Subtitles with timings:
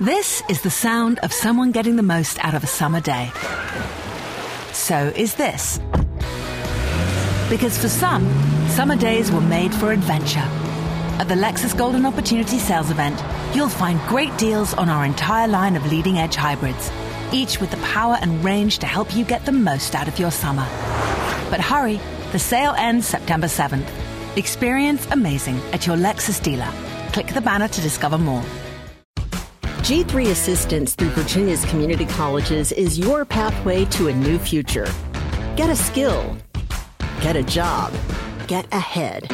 [0.00, 3.30] This is the sound of someone getting the most out of a summer day.
[4.72, 5.78] So is this.
[7.50, 8.26] Because for some,
[8.70, 10.48] summer days were made for adventure.
[11.20, 13.22] At the Lexus Golden Opportunity Sales Event,
[13.54, 16.90] you'll find great deals on our entire line of leading edge hybrids,
[17.30, 20.30] each with the power and range to help you get the most out of your
[20.30, 20.66] summer.
[21.50, 22.00] But hurry,
[22.32, 23.86] the sale ends September 7th.
[24.38, 26.72] Experience amazing at your Lexus dealer.
[27.12, 28.42] Click the banner to discover more.
[29.80, 34.86] G3 Assistance through Virginia's community colleges is your pathway to a new future.
[35.56, 36.36] Get a skill,
[37.22, 37.90] get a job,
[38.46, 39.30] get ahead.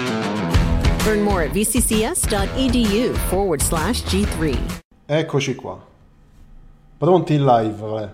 [1.05, 4.57] Learn more at vccs.edu forward slash G3.
[5.07, 5.85] Eccoci qua.
[6.97, 7.75] Pronti in live?
[7.75, 8.13] Vabbè.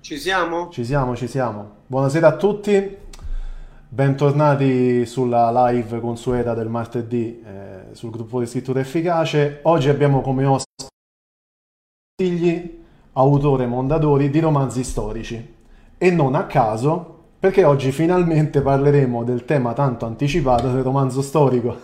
[0.00, 0.70] Ci siamo?
[0.70, 1.70] Ci siamo, ci siamo.
[1.86, 2.96] Buonasera a tutti.
[3.90, 9.60] Bentornati sulla live consueta del martedì eh, sul gruppo di scrittura efficace.
[9.64, 10.66] Oggi abbiamo come ospite
[12.20, 12.82] figli,
[13.12, 15.54] autore Mondadori di romanzi storici.
[15.96, 21.76] E non a caso, perché oggi finalmente parleremo del tema tanto anticipato del romanzo storico,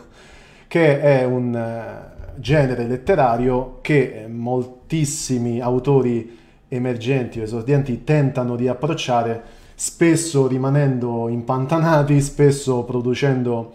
[0.66, 9.40] che è un eh, genere letterario che moltissimi autori emergenti o esordienti tentano di approcciare,
[9.76, 13.74] spesso rimanendo impantanati, spesso producendo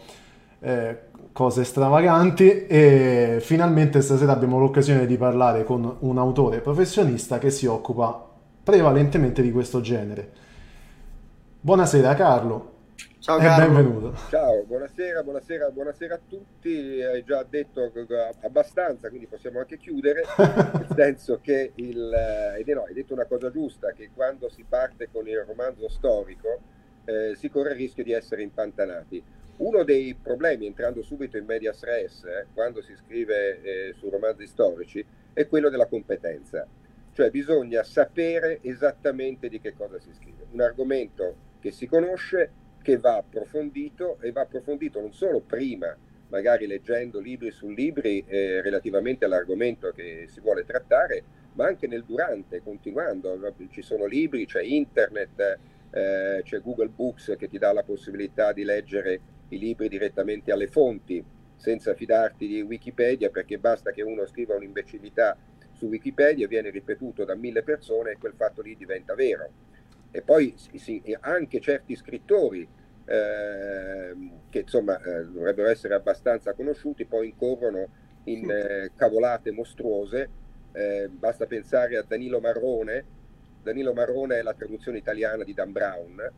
[0.60, 7.50] eh, cose stravaganti e finalmente stasera abbiamo l'occasione di parlare con un autore professionista che
[7.50, 8.28] si occupa
[8.64, 10.32] prevalentemente di questo genere.
[11.62, 12.78] Buonasera Carlo.
[13.20, 13.74] Ciao e Carlo.
[13.74, 14.18] benvenuto.
[14.30, 17.02] Ciao, buonasera, buonasera, buonasera a tutti.
[17.02, 17.92] Hai già detto
[18.44, 23.52] abbastanza, quindi possiamo anche chiudere, nel senso che il, eh, no, hai detto una cosa
[23.52, 26.60] giusta, che quando si parte con il romanzo storico
[27.06, 29.22] eh, si corre il rischio di essere impantanati.
[29.60, 34.48] Uno dei problemi, entrando subito in media stress, eh, quando si scrive eh, su romanzi
[34.48, 36.66] storici, è quello della competenza.
[37.12, 40.46] Cioè bisogna sapere esattamente di che cosa si scrive.
[40.52, 42.52] Un argomento che si conosce,
[42.82, 45.94] che va approfondito e va approfondito non solo prima,
[46.30, 51.22] magari leggendo libri su libri eh, relativamente all'argomento che si vuole trattare,
[51.54, 53.38] ma anche nel durante, continuando.
[53.70, 55.60] Ci sono libri, c'è internet,
[55.92, 60.68] eh, c'è Google Books che ti dà la possibilità di leggere i libri direttamente alle
[60.68, 61.24] fonti,
[61.56, 65.38] senza fidarti di Wikipedia, perché basta che uno scriva un'imbecillità
[65.74, 69.50] su Wikipedia, viene ripetuto da mille persone e quel fatto lì diventa vero.
[70.12, 72.68] E poi sì, anche certi scrittori
[73.06, 74.16] eh,
[74.50, 77.88] che insomma eh, dovrebbero essere abbastanza conosciuti, poi incorrono
[78.26, 80.30] in eh, cavolate mostruose.
[80.72, 83.18] Eh, basta pensare a Danilo Marrone.
[83.64, 86.32] Danilo Marrone è la traduzione italiana di Dan Brown,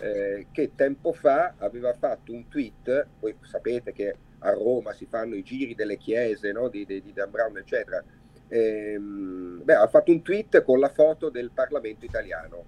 [0.00, 5.34] eh, che tempo fa aveva fatto un tweet, voi sapete che a Roma si fanno
[5.34, 6.68] i giri delle chiese no?
[6.68, 8.02] di, di, di, Dan Brown, eccetera.
[8.48, 12.64] Ehm, beh, ha fatto un tweet con la foto del Parlamento italiano,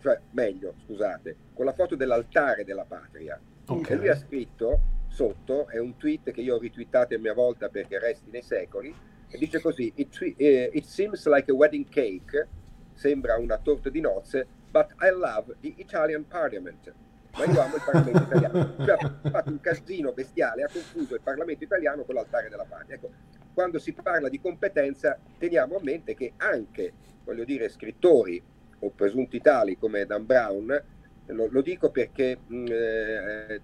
[0.00, 3.38] cioè meglio, scusate, con la foto dell'altare della patria.
[3.66, 3.96] Okay.
[3.96, 7.68] E lui ha scritto sotto, è un tweet che io ho ritweetato a mia volta
[7.68, 8.94] perché resti nei secoli,
[9.28, 12.46] e dice così, it, uh, it seems like a wedding cake,
[12.92, 16.92] sembra una torta di nozze, but I love the Italian Parliament.
[17.38, 18.74] Ma io amo il Parlamento italiano.
[18.84, 22.96] Cioè, ha fatto un casino bestiale, ha confuso il Parlamento italiano con l'altare della patria.
[22.96, 23.10] Ecco,
[23.54, 26.92] quando si parla di competenza, teniamo a mente che anche,
[27.24, 28.42] voglio dire, scrittori
[28.80, 30.82] o presunti tali come Dan Brown,
[31.26, 33.60] lo, lo dico perché mh, eh,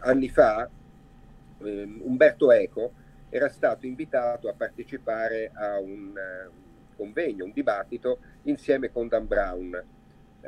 [0.00, 0.68] anni fa
[1.62, 2.92] eh, Umberto Eco
[3.30, 9.94] era stato invitato a partecipare a un uh, convegno, un dibattito insieme con Dan Brown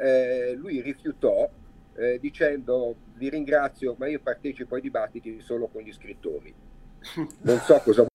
[0.01, 1.49] eh, lui rifiutò
[1.95, 6.55] eh, dicendo vi ringrazio ma io partecipo ai dibattiti solo con gli scrittori.
[7.43, 8.07] Non so cosa.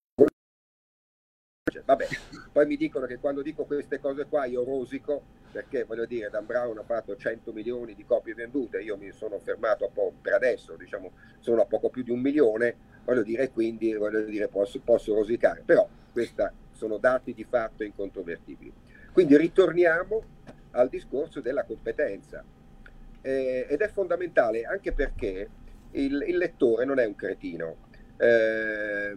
[1.85, 2.07] Vabbè,
[2.51, 6.45] poi mi dicono che quando dico queste cose qua io rosico perché voglio dire Dan
[6.45, 11.11] Brown ha fatto 100 milioni di copie vendute, io mi sono fermato per adesso, diciamo
[11.39, 15.61] sono a poco più di un milione, voglio dire quindi voglio dire, posso, posso rosicare,
[15.63, 18.74] però questi sono dati di fatto incontrovertibili.
[19.12, 20.24] Quindi ritorniamo
[20.74, 22.44] al discorso della competenza.
[23.22, 25.50] Eh, ed è fondamentale anche perché
[25.92, 27.78] il, il lettore non è un cretino
[28.18, 29.16] eh,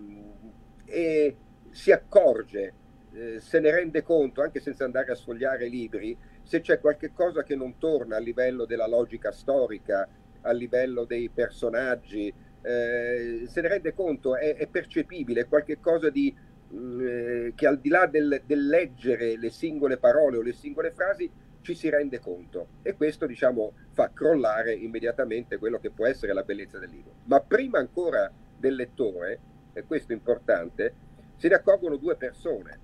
[0.84, 1.36] e
[1.70, 2.72] si accorge,
[3.12, 7.42] eh, se ne rende conto anche senza andare a sfogliare libri, se c'è qualche cosa
[7.42, 10.08] che non torna a livello della logica storica,
[10.42, 12.32] a livello dei personaggi,
[12.62, 16.34] eh, se ne rende conto, è, è percepibile, qualche cosa di
[16.72, 20.92] mm, eh, che al di là del, del, leggere le singole parole o le singole
[20.92, 21.30] frasi
[21.66, 26.44] ci si rende conto e questo diciamo fa crollare immediatamente quello che può essere la
[26.44, 27.14] bellezza del libro.
[27.24, 29.40] Ma prima ancora del lettore,
[29.72, 30.94] e questo è importante,
[31.34, 32.78] se ne accorgono due persone.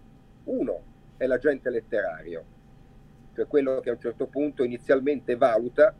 [0.44, 0.82] Uno,
[1.16, 2.44] è l'agente letterario,
[3.36, 5.94] cioè quello che a un certo punto inizialmente valuta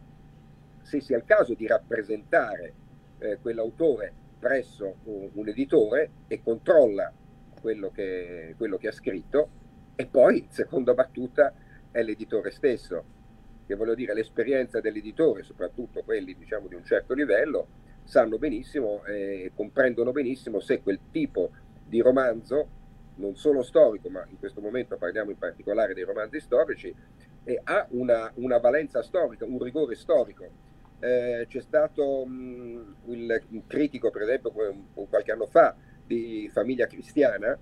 [0.81, 2.75] se sia il caso di rappresentare
[3.19, 7.13] eh, quell'autore presso un, un, editore e controlla
[7.61, 9.61] quello che, quello che ha scritto
[9.95, 11.55] e poi, seconda battuta,
[11.93, 13.05] è l'editore stesso
[13.67, 17.67] che voglio dire l'esperienza dell'editore, soprattutto quelli diciamo di un certo livello,
[18.05, 21.51] sanno benissimo e eh, comprendono benissimo se quel tipo
[21.87, 22.81] di romanzo,
[23.17, 26.95] non solo storico, ma in questo momento parliamo in particolare dei romanzi storici,
[27.45, 30.71] eh, ha una, una, valenza storica, un rigore storico.
[30.99, 34.53] Eh, c'è stato mh, il, un critico, per esempio,
[35.09, 35.75] qualche anno fa,
[36.07, 37.59] di famiglia cristiana,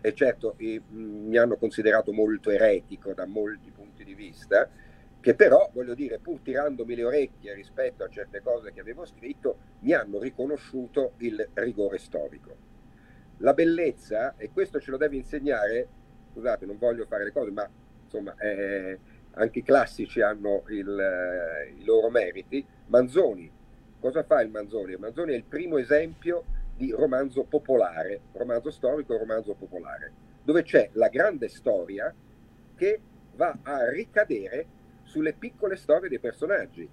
[0.00, 4.68] e certo eh, mi hanno considerato molto eretico da molti punti di vista,
[5.20, 9.58] che però, voglio dire, pur tirandomi le orecchie rispetto a certe cose che avevo scritto,
[9.80, 12.56] mi hanno riconosciuto il rigore storico.
[13.38, 15.88] La bellezza, e questo ce lo deve insegnare,
[16.32, 17.68] scusate, non voglio fare le cose, ma
[18.04, 18.98] insomma, eh,
[19.32, 22.64] anche i classici hanno il, eh, i loro meriti.
[22.86, 23.50] Manzoni,
[23.98, 24.92] cosa fa il Manzoni?
[24.92, 26.44] Il Manzoni è il primo esempio
[26.78, 30.12] di romanzo popolare, romanzo storico, romanzo popolare,
[30.44, 32.14] dove c'è la grande storia
[32.76, 33.00] che
[33.34, 34.66] va a ricadere
[35.02, 36.88] sulle piccole storie dei personaggi.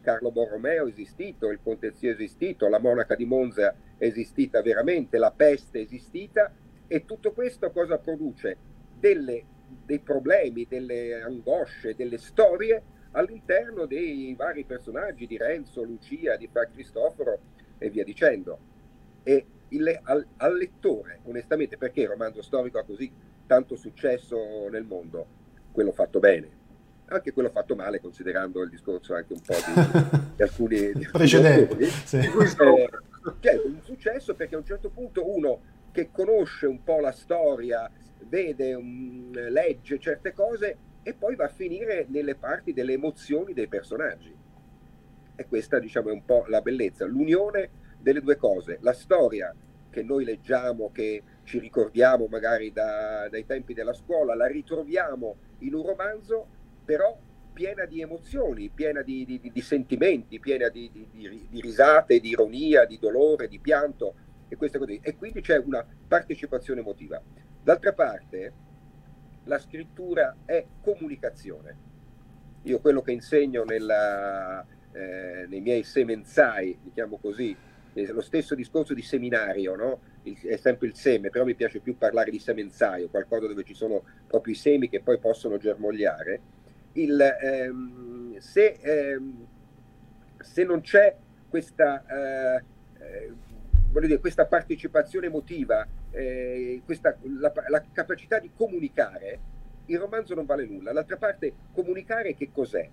[0.00, 4.62] Carlo Borromeo è esistito, il Conte Zio è esistito, la monaca di Monza è esistita
[4.62, 6.50] veramente, la peste è esistita
[6.86, 8.56] e tutto questo cosa produce?
[8.98, 9.44] Delle,
[9.84, 16.66] dei problemi, delle angosce, delle storie all'interno dei vari personaggi di Renzo, Lucia, di Fra
[16.66, 17.38] Cristoforo
[17.76, 18.69] e via dicendo.
[19.22, 23.10] E il, al, al lettore, onestamente, perché il romanzo storico ha così
[23.46, 25.38] tanto successo nel mondo?
[25.72, 26.58] Quello fatto bene
[27.10, 31.84] anche quello fatto male considerando il discorso anche un po' di, di alcuni di precedenti.
[31.84, 32.20] Sì.
[33.40, 35.60] Cioè, un successo perché a un certo punto uno
[35.92, 37.90] che conosce un po' la storia,
[38.28, 43.66] vede, um, legge certe cose e poi va a finire nelle parti delle emozioni dei
[43.66, 44.34] personaggi.
[45.34, 49.54] E questa diciamo è un po' la bellezza, l'unione delle due cose, la storia
[49.90, 55.74] che noi leggiamo, che ci ricordiamo magari da, dai tempi della scuola, la ritroviamo in
[55.74, 56.46] un romanzo
[56.84, 57.18] però
[57.52, 62.98] piena di emozioni, piena di, di, di sentimenti, piena di, di, risate, di ironia, di
[62.98, 64.14] dolore, di pianto
[64.48, 65.00] e queste cose.
[65.02, 67.20] E quindi c'è una partecipazione emotiva.
[67.62, 68.52] D'altra parte,
[69.44, 71.88] la scrittura è comunicazione.
[72.62, 77.56] Io quello che insegno nella, eh, nei miei semenzai, diciamo così,
[77.92, 80.00] è lo stesso discorso di seminario, no?
[80.24, 83.74] il, è sempre il seme, però mi piace più parlare di semenzaio, qualcosa dove ci
[83.74, 86.58] sono proprio i semi che poi possono germogliare
[86.92, 89.46] il, ehm, se, ehm,
[90.38, 91.14] se, non c'è
[91.48, 92.62] questa, eh,
[92.98, 93.32] eh,
[94.00, 99.38] dire, questa partecipazione emotiva, eh, questa, la, la, capacità di comunicare,
[99.86, 100.92] il romanzo non vale nulla.
[100.92, 102.88] D'altra parte, comunicare che cos'è?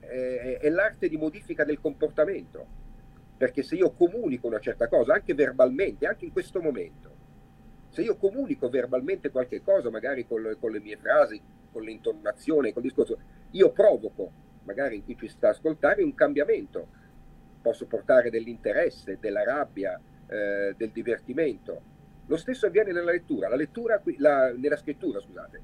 [0.00, 2.88] Eh, è l'arte di modifica del comportamento.
[3.40, 7.10] Perché se io comunico una certa cosa, anche verbalmente, anche in questo momento,
[7.88, 11.40] se io comunico verbalmente qualche cosa, magari con, con le mie frasi,
[11.72, 13.18] con l'intonazione, col discorso,
[13.52, 14.30] io provoco,
[14.64, 16.88] magari in chi ci sta a ascoltare, un cambiamento.
[17.62, 21.80] Posso portare dell'interesse, della rabbia, eh, del divertimento.
[22.26, 25.60] Lo stesso avviene nella lettura, la lettura la, nella scrittura, scusate,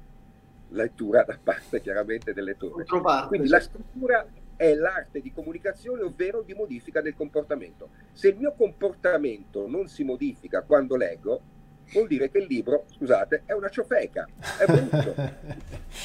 [0.69, 2.85] la lettura da parte chiaramente del lettore.
[3.27, 7.89] Quindi la scrittura è l'arte di comunicazione, ovvero di modifica del comportamento.
[8.11, 11.41] Se il mio comportamento non si modifica quando leggo,
[11.93, 15.15] vuol dire che il libro, scusate, è una ciofeca, è brutto.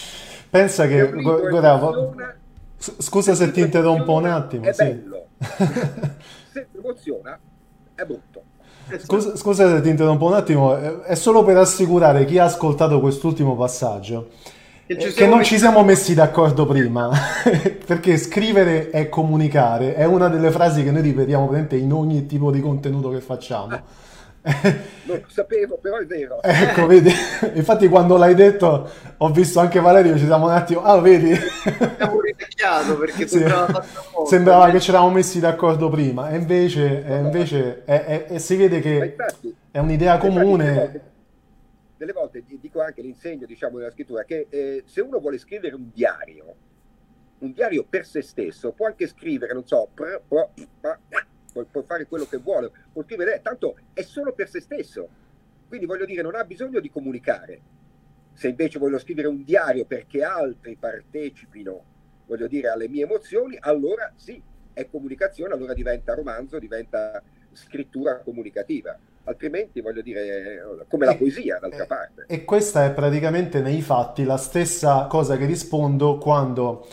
[0.50, 2.36] Pensa che, guarda,
[2.76, 4.66] scusa se ti interrompo un attimo.
[4.66, 4.84] È sì.
[4.84, 5.28] bello,
[6.52, 7.38] se emoziona
[7.94, 8.44] è brutto.
[8.98, 13.56] Scusa, scusa, se ti interrompo un attimo, è solo per assicurare chi ha ascoltato quest'ultimo
[13.56, 14.28] passaggio
[14.96, 15.54] che, che non messi...
[15.54, 17.10] ci siamo messi d'accordo prima,
[17.86, 22.60] perché scrivere e comunicare è una delle frasi che noi ripetiamo in ogni tipo di
[22.60, 23.68] contenuto che facciamo.
[24.42, 26.40] non lo sapevo, però è vero.
[26.42, 27.12] Ecco, vedi,
[27.54, 31.32] infatti quando l'hai detto ho visto anche Valerio, ci siamo un attimo, ah vedi.
[31.32, 33.38] Abbiamo ridecchiato perché sì.
[33.38, 33.84] sembrava,
[34.26, 38.56] sembrava che ci eravamo messi d'accordo prima, e invece, no, invece è, è, è, si
[38.56, 41.10] vede che infatti, è un'idea comune.
[42.02, 45.88] Delle volte, dico anche l'insegno diciamo, della scrittura, che eh, se uno vuole scrivere un
[45.94, 46.56] diario,
[47.38, 50.48] un diario per se stesso, può anche scrivere, non so, pr, pr,
[50.80, 50.98] pr,
[51.52, 55.08] può, può fare quello che vuole, può scrivere, tanto è solo per se stesso.
[55.68, 57.60] Quindi voglio dire, non ha bisogno di comunicare.
[58.32, 61.84] Se invece voglio scrivere un diario perché altri partecipino,
[62.26, 64.42] voglio dire, alle mie emozioni, allora sì,
[64.72, 68.98] è comunicazione, allora diventa romanzo, diventa scrittura comunicativa.
[69.24, 72.24] Altrimenti voglio dire come la poesia d'altra e, parte.
[72.26, 76.86] E questa è praticamente nei fatti la stessa cosa che rispondo quando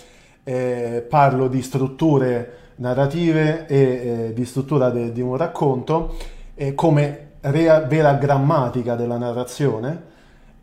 [0.44, 6.16] eh, parlo di strutture narrative e eh, di struttura de, di un racconto
[6.56, 10.08] eh, come rea, vera grammatica della narrazione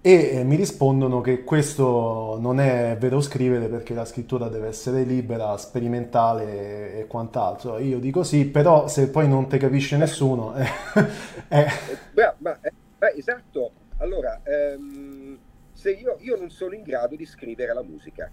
[0.07, 5.03] e eh, mi rispondono che questo non è vero scrivere perché la scrittura deve essere
[5.03, 7.79] libera, sperimentale e, quant'altro.
[7.79, 10.55] Io dico sì, però se poi non te capisce nessuno...
[10.55, 10.63] Eh,
[11.49, 11.67] eh.
[12.13, 12.57] Beh, ma,
[12.99, 15.37] beh, esatto, allora, ehm,
[15.73, 18.31] se io, io non sono in grado di scrivere la musica,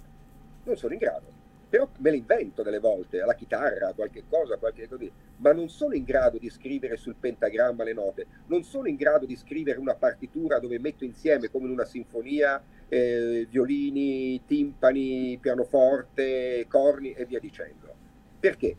[0.66, 1.42] non sono in grado
[1.74, 5.06] però me le invento delle volte, alla chitarra, qualche cosa, qualche cosa,
[5.38, 9.26] ma non sono in grado di scrivere sul pentagramma le note, non sono in grado
[9.26, 16.68] di scrivere una partitura dove metto insieme come in una sinfonia eh, violini, timpani, pianoforte,
[16.70, 17.92] corni e via dicendo.
[18.40, 18.76] Perché?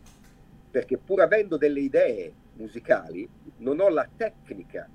[0.71, 4.87] Perché pur avendo delle idee musicali, non ho la tecnica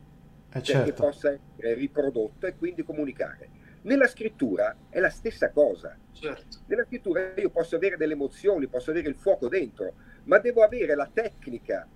[0.54, 1.02] eh certo.
[1.02, 3.59] possa essere riprodotto e quindi comunicare.
[3.82, 5.96] Nella scrittura è la stessa cosa.
[6.12, 6.58] Certo.
[6.66, 9.94] Nella scrittura io posso avere delle emozioni, posso avere il fuoco dentro,
[10.25, 11.88] ma devo avere la tecnica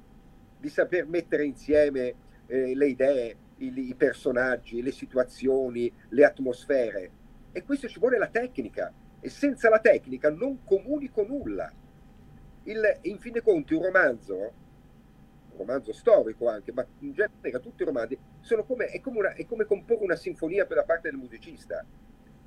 [0.58, 2.14] di saper mettere insieme
[2.46, 7.10] eh, le idee, i, i, personaggi, le situazioni, le atmosfere.
[7.52, 8.92] E questo ci vuole la tecnica.
[9.20, 11.70] E senza la tecnica non comunico nulla.
[12.64, 14.52] Il, in fin dei conti un romanzo
[15.56, 18.18] romanzo storico anche, ma in genere tutti i romanzi,
[18.66, 21.84] come, è, come una, è come comporre una sinfonia per la parte del musicista,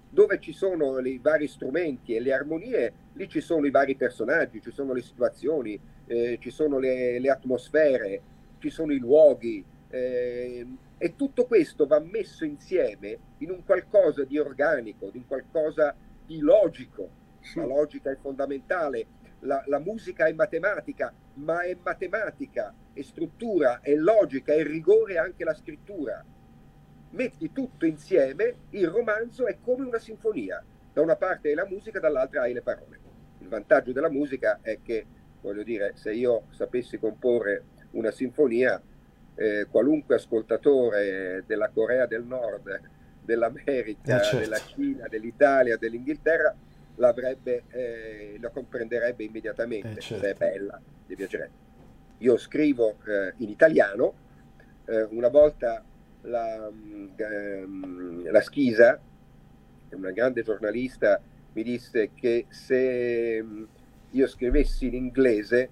[0.09, 4.61] dove ci sono i vari strumenti e le armonie, lì ci sono i vari personaggi,
[4.61, 8.21] ci sono le situazioni, eh, ci sono le, le, atmosfere,
[8.59, 9.63] ci sono i luoghi.
[9.89, 10.65] Eh,
[10.97, 15.95] e tutto questo va messo insieme in un qualcosa di organico, in qualcosa
[16.25, 17.25] di logico.
[17.55, 19.05] La logica è fondamentale,
[19.41, 25.43] la, la musica è matematica, ma è matematica, è struttura, è logica, è rigore anche
[25.43, 26.23] la scrittura.
[27.09, 30.63] Metti tutto insieme, il romanzo è come una sinfonia.
[30.91, 32.99] Da una parte hai la musica, dall'altra hai le parole.
[33.39, 35.05] Il vantaggio della musica è che,
[35.41, 38.81] voglio dire, se io sapessi comporre una sinfonia,
[39.35, 42.81] eh, qualunque ascoltatore della Corea del Nord,
[43.23, 44.37] dell'America, eh certo.
[44.39, 46.55] della Cina, dell'Italia, dell'Inghilterra,
[47.69, 50.25] eh, lo comprenderebbe immediatamente, eh certo.
[50.25, 51.65] è bella, gli piacerebbe.
[52.19, 54.13] Io scrivo eh, in italiano,
[54.85, 55.83] eh, una volta
[56.21, 56.69] la,
[57.15, 58.99] ehm, la Schisa,
[59.91, 61.21] una grande giornalista,
[61.53, 63.63] mi disse che se mm,
[64.11, 65.69] io scrivessi in inglese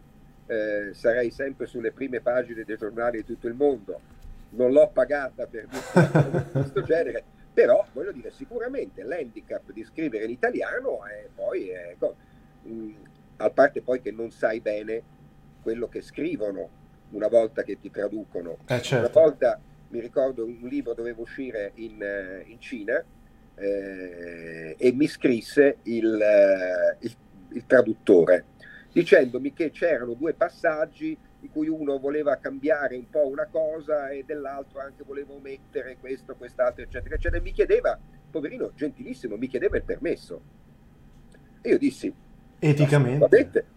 [0.48, 4.00] eh, sarei sempre sulle prime pagine dei giornali di tutto il mondo.
[4.50, 5.68] Non l'ho pagata per
[6.52, 7.24] questo genere,
[7.56, 11.96] però voglio dire, sicuramente l'handicap di scrivere in italiano è poi, è,
[12.68, 12.94] mm,
[13.38, 15.02] a parte poi che non sai bene
[15.62, 16.70] quello che scrivono
[17.12, 18.58] una volta che ti traducono.
[18.68, 18.96] Eh, certo.
[19.18, 23.02] Una volta mi ricordo un libro doveva uscire in, eh, in Cina
[23.56, 27.16] eh, e mi scrisse il, eh, il,
[27.54, 28.48] il traduttore
[28.92, 34.24] dicendomi che c'erano due passaggi di cui uno voleva cambiare un po' una cosa e
[34.26, 37.38] dell'altro anche voleva omettere questo, quest'altro, eccetera, eccetera.
[37.38, 38.00] E mi chiedeva,
[38.32, 40.42] poverino, gentilissimo, mi chiedeva il permesso.
[41.62, 42.12] E io dissi,
[42.58, 43.68] eticamente,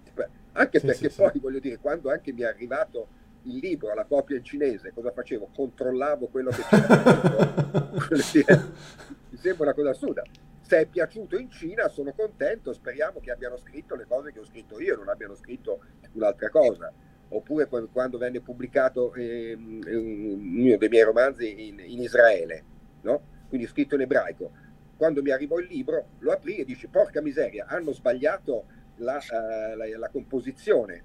[0.52, 1.38] anche sì, perché sì, poi sì.
[1.40, 3.08] voglio dire, quando anche mi è arrivato
[3.42, 5.50] il libro alla copia in cinese, cosa facevo?
[5.54, 8.56] Controllavo quello che c'era.
[9.28, 10.22] mi sembra una cosa assurda.
[10.60, 14.44] Se è piaciuto in Cina sono contento, speriamo che abbiano scritto le cose che ho
[14.44, 15.80] scritto io, non abbiano scritto
[16.12, 16.92] un'altra cosa.
[17.30, 22.64] Oppure quando venne pubblicato eh, uno dei miei romanzi in, in Israele,
[23.02, 23.20] no?
[23.49, 24.50] quindi scritto in ebraico.
[24.97, 28.64] Quando mi arrivò il libro, lo aprì e dici, porca miseria, hanno sbagliato
[28.97, 31.02] la, uh, la, la composizione,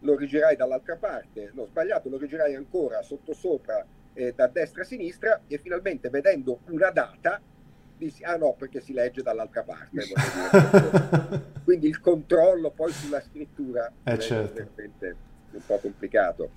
[0.00, 3.84] lo rigirai dall'altra parte, l'ho sbagliato, lo rigirai ancora sottosopra
[4.16, 7.40] eh, da destra a sinistra e finalmente vedendo una data
[7.98, 10.02] dissi ah no perché si legge dall'altra parte
[11.64, 14.68] quindi il controllo poi sulla scrittura eh, è certo.
[15.52, 16.50] Un po' complicato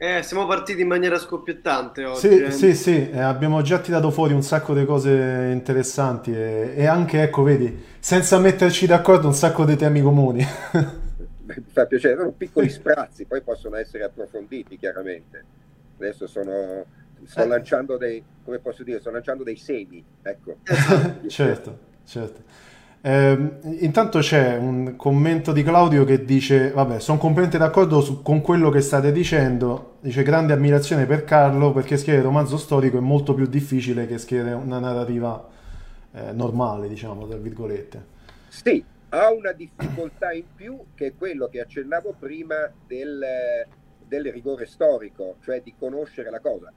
[0.00, 2.20] eh, siamo partiti in maniera scoppiettante oggi.
[2.20, 2.50] Sì, eh.
[2.52, 7.20] sì, sì, eh, abbiamo già tirato fuori un sacco di cose interessanti e, e, anche,
[7.20, 10.46] ecco, vedi, senza metterci d'accordo un sacco di temi comuni.
[11.42, 15.44] Mi fa piacere, sono piccoli sprazzi, poi possono essere approfonditi chiaramente.
[15.96, 16.84] Adesso sono,
[17.24, 17.46] sto eh.
[17.48, 20.58] lanciando dei, come posso dire, sto lanciando dei semi, ecco.
[21.26, 22.42] certo, certo.
[23.00, 28.40] Eh, intanto c'è un commento di Claudio che dice: Vabbè, sono completamente d'accordo su, con
[28.40, 29.96] quello che state dicendo.
[30.00, 34.52] Dice: Grande ammirazione per Carlo perché scrivere romanzo storico è molto più difficile che scrivere
[34.52, 35.48] una narrativa
[36.12, 38.16] eh, normale, diciamo, tra virgolette.
[38.48, 43.20] Sì, ha una difficoltà in più che è quello che accennavo prima del,
[44.06, 46.72] del rigore storico, cioè di conoscere la cosa.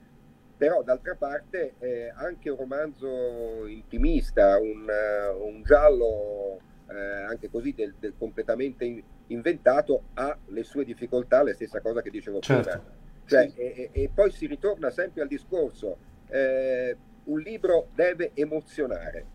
[0.62, 7.74] Però d'altra parte eh, anche un romanzo intimista, un, uh, un giallo eh, anche così
[7.74, 12.70] del, del completamente in, inventato ha le sue difficoltà, la stessa cosa che dicevo certo.
[12.70, 12.84] prima.
[13.24, 13.58] Cioè, sì.
[13.58, 15.96] e, e, poi si ritorna sempre al discorso,
[16.28, 19.26] eh, un libro deve emozionare,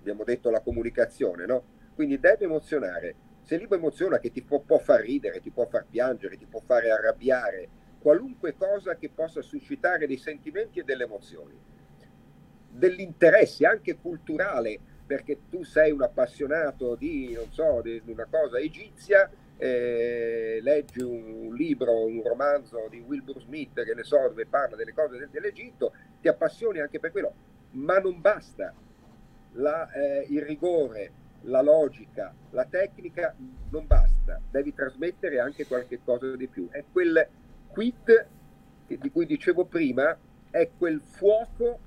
[0.00, 1.62] abbiamo detto la comunicazione, no?
[1.94, 3.14] Quindi deve emozionare.
[3.42, 6.46] Se il libro emoziona che ti può, può far ridere, ti può far piangere, ti
[6.46, 7.68] può fare arrabbiare,
[8.00, 11.54] qualunque cosa che possa suscitare dei sentimenti e delle emozioni,
[12.70, 19.30] dell'interesse anche culturale, perché tu sei un appassionato di, non so, di una cosa egizia,
[19.56, 24.92] eh, leggi un libro, un romanzo di Wilbur Smith, che ne so, dove parla delle
[24.92, 27.32] cose dell'Egitto, ti appassioni anche per quello,
[27.72, 28.72] ma non basta.
[29.52, 31.10] La, eh, il rigore,
[31.42, 33.34] la logica, la tecnica
[33.70, 36.68] non basta, devi trasmettere anche qualche cosa di più.
[36.70, 37.26] È quel
[37.78, 38.26] quid
[38.88, 40.18] di cui dicevo prima,
[40.50, 41.78] è quel fuoco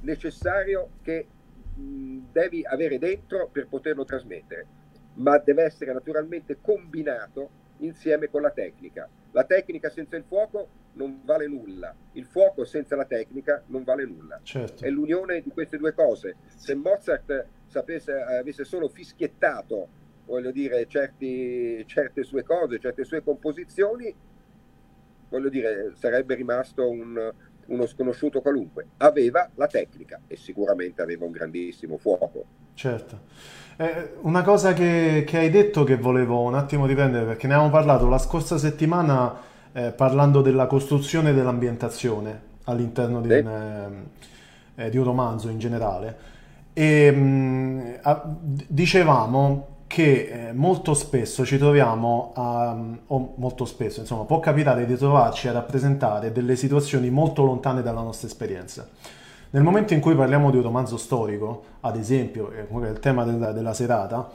[0.00, 1.26] necessario che
[1.74, 4.66] mh, devi avere dentro per poterlo trasmettere,
[5.14, 9.08] ma deve essere naturalmente combinato insieme con la tecnica.
[9.30, 14.04] La tecnica senza il fuoco non vale nulla, il fuoco senza la tecnica non vale
[14.06, 14.40] nulla.
[14.42, 14.82] Certo.
[14.82, 16.34] È l'unione di queste due cose.
[16.56, 19.88] Se Mozart sapesse, avesse solo fischiettato,
[20.24, 24.12] voglio dire, certi, certe sue cose, certe sue composizioni,
[25.28, 27.32] voglio dire, sarebbe rimasto un,
[27.66, 28.86] uno sconosciuto qualunque.
[28.98, 32.44] Aveva la tecnica e sicuramente aveva un grandissimo fuoco.
[32.74, 33.20] Certo.
[33.76, 37.72] Eh, una cosa che, che, hai detto che volevo un attimo riprendere, perché ne avevamo
[37.72, 39.36] parlato la scorsa settimana
[39.72, 43.38] eh, parlando della costruzione dell'ambientazione all'interno di, sì.
[43.38, 44.08] un,
[44.74, 46.16] eh, eh di un romanzo in generale.
[46.72, 52.76] E mh, mm, a, dicevamo che eh, molto spesso ci troviamo a,
[53.06, 58.02] o molto spesso, insomma, può capitare di trovarci a rappresentare delle situazioni molto lontane dalla
[58.02, 58.86] nostra esperienza.
[59.50, 63.24] Nel momento in cui parliamo di un romanzo storico, ad esempio, che è il tema
[63.24, 64.30] della, della serata,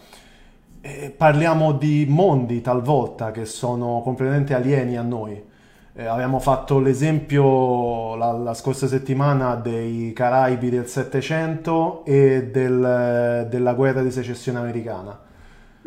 [0.82, 5.52] eh, parliamo di mondi talvolta che sono completamente alieni a noi.
[5.96, 13.74] Eh, abbiamo fatto l'esempio la, la, scorsa settimana dei Caraibi del Settecento e del, della
[13.76, 15.32] guerra di secessione americana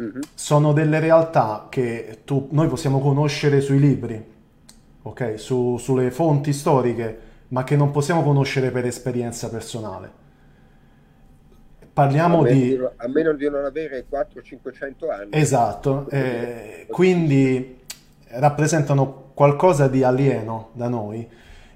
[0.01, 0.21] mm-hmm.
[0.35, 4.25] sono delle realtà che tu, noi possiamo conoscere sui libri,
[5.03, 5.39] ok?
[5.39, 10.25] Su, sulle fonti storiche, ma che non possiamo conoscere per esperienza personale.
[11.93, 12.79] Parliamo a di...
[12.97, 15.29] A meno di non avere 400-500 anni.
[15.31, 17.79] Esatto, eh, quindi
[18.29, 21.27] rappresentano qualcosa di alieno da noi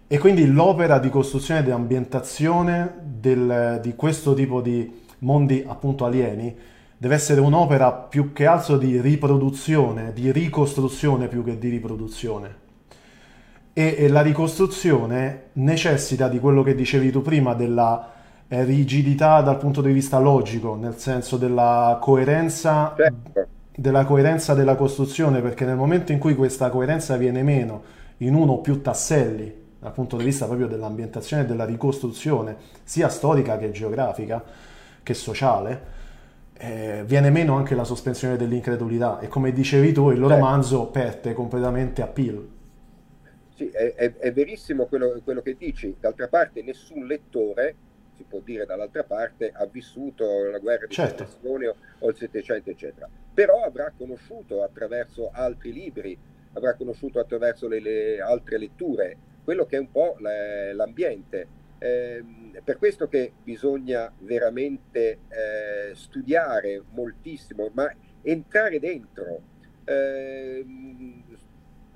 [0.07, 6.57] e quindi l'opera di costruzione di ambientazione del, di questo tipo di mondi appunto alieni
[7.01, 12.57] deve essere un'opera più che altro di riproduzione, di ricostruzione più che di riproduzione.
[13.73, 18.11] E, e la ricostruzione necessita di quello che dicevi tu prima, della
[18.47, 23.47] eh, rigidità dal punto di vista logico, nel senso della coerenza, certo.
[23.75, 27.83] della coerenza della costruzione, perché nel momento in cui questa coerenza viene meno
[28.19, 33.09] in uno o più tasselli, dal punto di vista proprio dell'ambientazione e della ricostruzione, sia
[33.09, 34.45] storica che geografica,
[35.03, 35.97] che sociale,
[36.61, 40.41] eh, viene meno anche la sospensione dell'incredulità e come dicevi tu il loro Beh.
[40.41, 42.49] romanzo perde completamente appeal.
[43.55, 47.75] Sì, è, è, è verissimo quello, quello, che dici, d'altra parte nessun lettore,
[48.17, 51.25] si può dire dall'altra parte, ha vissuto la guerra di certo.
[51.25, 56.17] Secessione o il Settecento eccetera, però avrà conosciuto attraverso altri libri,
[56.53, 59.17] avrà conosciuto attraverso le, le altre letture
[59.51, 62.23] quello che è un po' l'ambiente eh,
[62.63, 67.91] per questo che bisogna veramente eh, studiare moltissimo, ma
[68.21, 69.41] entrare dentro,
[69.85, 70.65] eh,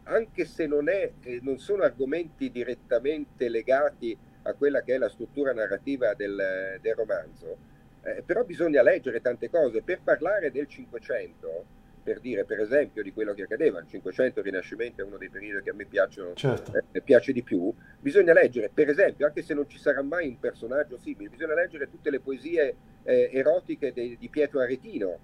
[0.04, 5.52] anche se non, è, non, sono argomenti direttamente legati a quella che è la struttura
[5.52, 7.56] narrativa del, del romanzo,
[8.02, 9.82] eh, però bisogna leggere tante cose.
[9.82, 11.64] Per parlare del Cinquecento,
[12.04, 15.30] per dire per esempio di quello che accadeva, il 500 il Rinascimento è uno dei
[15.30, 16.82] periodi che a me piacciono, certo.
[16.92, 20.38] eh, piace di più, bisogna leggere per esempio, anche se non ci sarà mai un
[20.38, 25.18] personaggio simile, bisogna leggere tutte le poesie eh, erotiche de, di Pietro Aretino,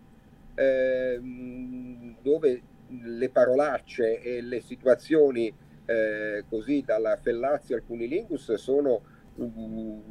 [0.54, 1.20] eh,
[2.22, 5.52] dove le parolacce e le situazioni
[5.84, 9.02] eh, così dalla Fellazio al Cunilingus sono
[9.34, 10.02] um,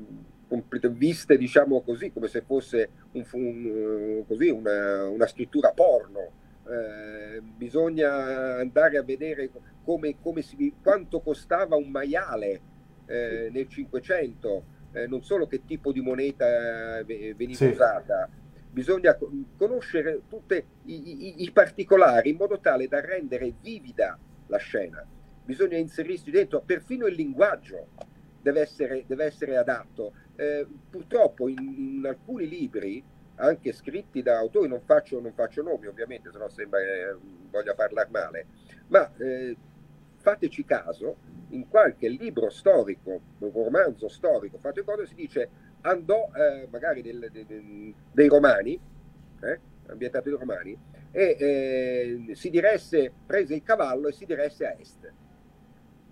[0.91, 6.31] viste diciamo così come se fosse un, un, così una, una scrittura porno
[6.69, 9.49] eh, bisogna andare a vedere
[9.83, 12.61] come, come si, quanto costava un maiale
[13.05, 17.65] eh, nel 500, eh, non solo che tipo di moneta eh, veniva sì.
[17.65, 18.29] usata,
[18.71, 19.17] bisogna
[19.57, 25.03] conoscere tutti i, i, i, particolari in modo tale da rendere vivida la scena.
[25.43, 27.87] bisogna inserirsi dentro, perfino il linguaggio
[28.41, 30.13] deve essere, deve essere adatto.
[30.35, 33.03] Eh, purtroppo in, in, alcuni libri,
[33.39, 37.15] anche scritti da autori, non faccio, non faccio nomi ovviamente, se no sembra eh,
[37.49, 38.45] voglia parlare male,
[38.87, 39.55] ma eh,
[40.17, 41.17] fateci caso,
[41.49, 45.49] in qualche libro storico, un romanzo storico, fatto cosa si dice
[45.81, 48.79] andò eh, magari del, de, de, dei romani,
[49.41, 50.77] eh, ambientato dei romani,
[51.11, 55.11] e eh, si diresse, prese il cavallo e si diresse a est.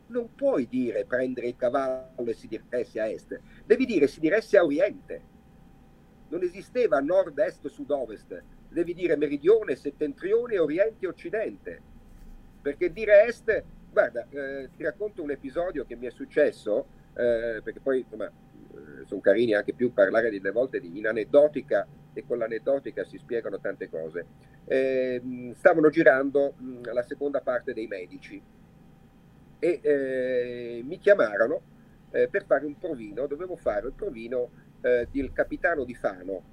[0.07, 4.57] Non puoi dire prendere il cavallo e si diresse a est, devi dire si diresse
[4.57, 5.35] a oriente.
[6.29, 11.81] Non esisteva nord, est, sud, ovest, devi dire meridione, settentrione, oriente occidente.
[12.61, 17.79] Perché dire est, guarda, eh, ti racconto un episodio che mi è successo, eh, perché
[17.81, 22.37] poi insomma, eh, sono carini anche più parlare delle volte di, in aneddotica e con
[22.37, 24.25] l'aneddotica si spiegano tante cose.
[24.65, 28.41] Eh, stavano girando mh, la seconda parte dei medici
[29.59, 31.61] e eh, mi chiamarono
[32.11, 34.49] eh, per fare un provino, dovevo fare il provino
[34.87, 36.43] eh, del capitano di Fano,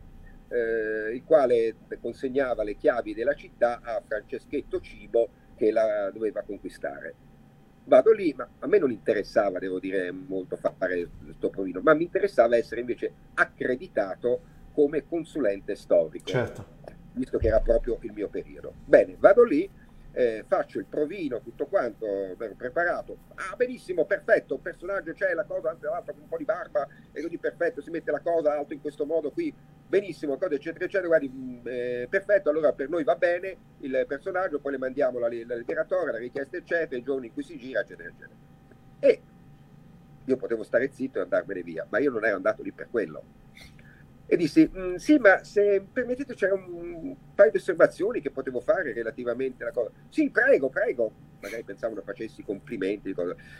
[0.48, 7.14] eh, il quale consegnava le chiavi della città a Franceschetto Cibo che la doveva conquistare.
[7.86, 12.04] Vado lì, ma a me non interessava, devo dire, molto fare questo provino, ma mi
[12.04, 16.66] interessava essere invece accreditato come consulente storico, certo.
[17.12, 18.72] visto che era proprio il mio periodo.
[18.84, 19.68] Bene, vado lì,
[20.14, 23.18] eh, faccio il provino, tutto quanto, ben preparato.
[23.34, 26.86] Ah, benissimo, perfetto, il personaggio c'è, la cosa, anzi l'altra con un po' di barba,
[27.12, 29.52] e così perfetto, si mette la cosa alto in questo modo qui,
[29.86, 34.60] benissimo, cosa eccetera eccetera, guardi, mm, eh, perfetto, allora per noi va bene il personaggio,
[34.60, 37.80] poi le mandiamo la, la letteratura, la richiesta eccetera, il giorno in cui si gira,
[37.80, 38.34] eccetera eccetera.
[39.00, 39.20] E
[40.26, 43.42] io potevo stare zitto e andarmene via, ma io non ero andato lì per quello
[44.26, 48.92] e dissi, mm, sì, ma se permettete c'era un paio di osservazioni che potevo fare
[48.92, 49.90] relativamente alla cosa.
[50.08, 51.32] Sì, prego, prego.
[51.40, 53.14] Magari pensavano facessi complimenti,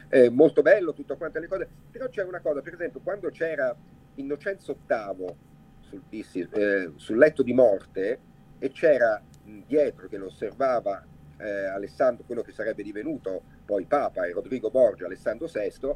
[0.09, 1.69] eh, molto bello, tutto quanto le cose.
[1.91, 3.77] Però c'era una cosa, per esempio, quando c'era
[4.15, 5.35] Innocenzo VIII
[5.81, 8.19] sul, dissi, eh, sul letto di morte
[8.59, 9.23] e c'era
[9.67, 11.05] dietro che lo osservava
[11.39, 15.95] eh, Alessandro, quello che sarebbe divenuto poi Papa e Rodrigo Borgia, Alessandro VI,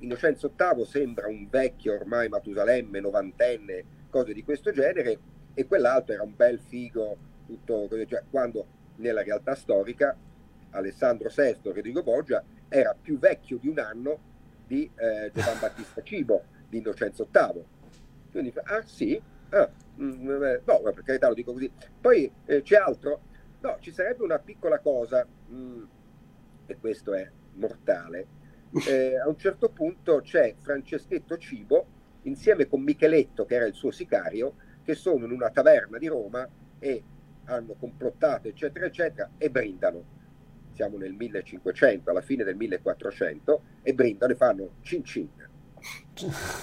[0.00, 5.18] Innocenzo VIII sembra un vecchio ormai Matusalemme, novantenne, cose di questo genere,
[5.54, 10.16] e quell'altro era un bel figo, tutto, cioè, quando nella realtà storica
[10.70, 14.18] Alessandro VI, Rodrigo Borgia, era più vecchio di un anno
[14.66, 17.64] di eh, Giovan Battista Cibo, di Innocenzo VIII.
[18.30, 19.20] Quindi, ah sì,
[19.50, 21.70] ah, mh, mm, eh, no, per carità lo dico così.
[22.00, 23.22] Poi eh, c'è altro?
[23.60, 25.84] No, ci sarebbe una piccola cosa, mh, mm,
[26.66, 28.26] e questo è mortale,
[28.86, 31.86] eh, a un certo punto c'è Franceschetto Cibo
[32.22, 36.48] insieme con Micheletto, che era il suo sicario, che sono in una taverna di Roma
[36.78, 37.02] e
[37.44, 40.16] hanno complottato, eccetera, eccetera, e brindano.
[40.72, 45.28] Siamo nel 1500, alla fine del 1400, e brindano e fanno cin cin.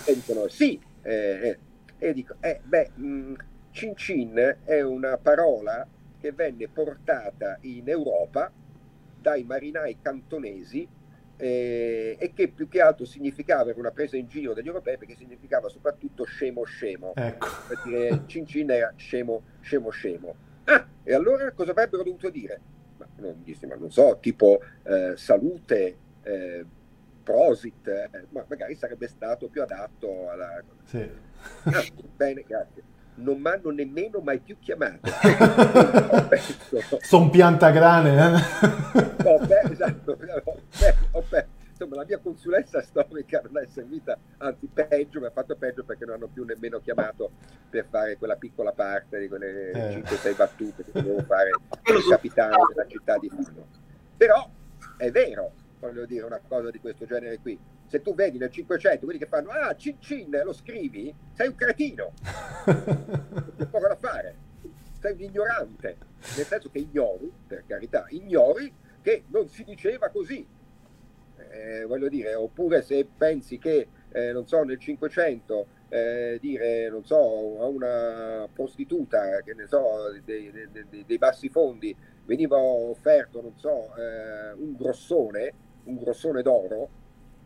[0.06, 1.60] E dicono sì, eh, eh.
[1.98, 3.34] e dico, eh, beh, mh, mm,
[3.72, 5.88] cin cin è una parola
[6.20, 8.52] che venne portata in Europa
[9.20, 10.88] dai marinai cantonesi
[11.38, 15.16] eh, e che più che altro significava, era una presa in giro degli europei perché
[15.16, 17.48] significava soprattutto scemo scemo, ecco.
[17.68, 20.36] per dire cin cin era scemo scemo scemo.
[20.66, 22.60] Ah, e allora cosa avrebbero dovuto dire?
[22.98, 26.66] Ma non, ma non so, tipo eh, salute, eh,
[27.24, 30.64] prosit, eh, ma magari sarebbe stato più adatto alla...
[30.86, 31.10] Sì.
[31.64, 31.84] Ah,
[32.16, 35.10] bene, grazie non mi hanno nemmeno mai più chiamato.
[37.02, 38.30] Sono piantagrane, eh?
[39.24, 40.96] no, beh, esatto, beh,
[41.30, 45.84] beh, insomma, la mia consulenza storica non è servita, anzi peggio, mi ha fatto peggio
[45.84, 47.32] perché non hanno più nemmeno chiamato
[47.70, 50.02] per fare quella piccola parte di quelle eh.
[50.02, 53.68] 5-6 battute che dovevo fare il capitano della città di Fano.
[54.18, 54.50] Però
[54.98, 55.52] è vero,
[55.86, 57.58] voglio dire, una cosa di questo genere qui.
[57.86, 61.56] Se tu vedi nel 500 quelli che fanno ah cin cin lo scrivi sei un
[61.56, 62.14] cretino.
[63.58, 64.36] C'è poco da fare.
[65.00, 65.98] Sei un ignorante.
[66.36, 70.46] Nel senso che ignori per carità ignori che non si diceva così.
[71.38, 77.06] Eh, voglio dire oppure se pensi che eh, non so nel 500 eh, dire non
[77.06, 81.96] so a una prostituta che ne so dei, dei, dei, dei bassi fondi
[82.26, 85.54] veniva offerto non so eh, un grossone
[85.86, 86.90] un grossone d'oro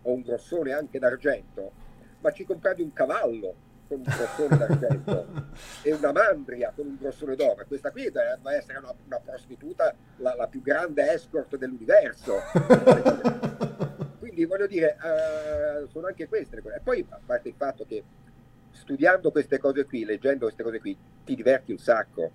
[0.01, 1.71] o un grossone anche d'argento,
[2.21, 5.27] ma ci compravi un cavallo con un grossone d'argento
[5.81, 7.65] e una mandria con un grossone d'oro.
[7.67, 12.35] Questa qui deve essere una, una prostituta, la, la, più grande escort dell'universo.
[14.19, 16.75] Quindi voglio dire, uh, sono anche queste le cose.
[16.75, 18.03] E poi, a parte il fatto che
[18.71, 22.31] studiando queste cose qui, leggendo queste cose qui, ti diverti un sacco,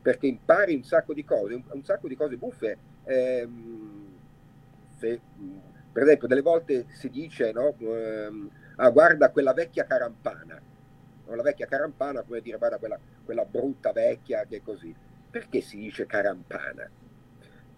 [0.00, 2.78] perché impari un sacco di cose, un, un sacco di cose buffe.
[3.04, 4.01] Ehm,
[5.02, 5.20] se,
[5.92, 10.60] per esempio, delle volte si dice, no, ehm, ah, guarda quella vecchia carampana,
[11.26, 14.94] no, la vecchia carampana, come dire, guarda quella, quella brutta vecchia che è così.
[15.30, 16.88] Perché si dice carampana?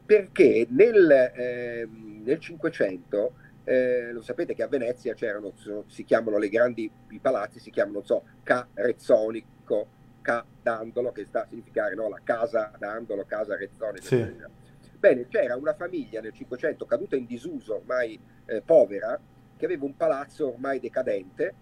[0.04, 3.34] Perché nel, eh, nel 500
[3.64, 5.52] eh, lo sapete che a Venezia c'erano,
[5.86, 9.88] si chiamano le grandi, i palazzi si chiamano, non so, Ca Rezzonico,
[10.20, 14.00] Ca Dandolo, che sta a significare no, la casa Dandolo, casa Rezzone.
[14.02, 14.62] Sì.
[14.98, 19.18] Bene, c'era una famiglia nel Cinquecento caduta in disuso, ormai eh, povera,
[19.56, 21.54] che aveva un palazzo ormai decadente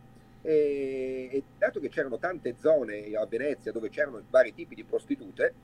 [0.43, 5.55] e, e, dato che c'erano tante zone a Venezia dove c'erano vari tipi di prostitute,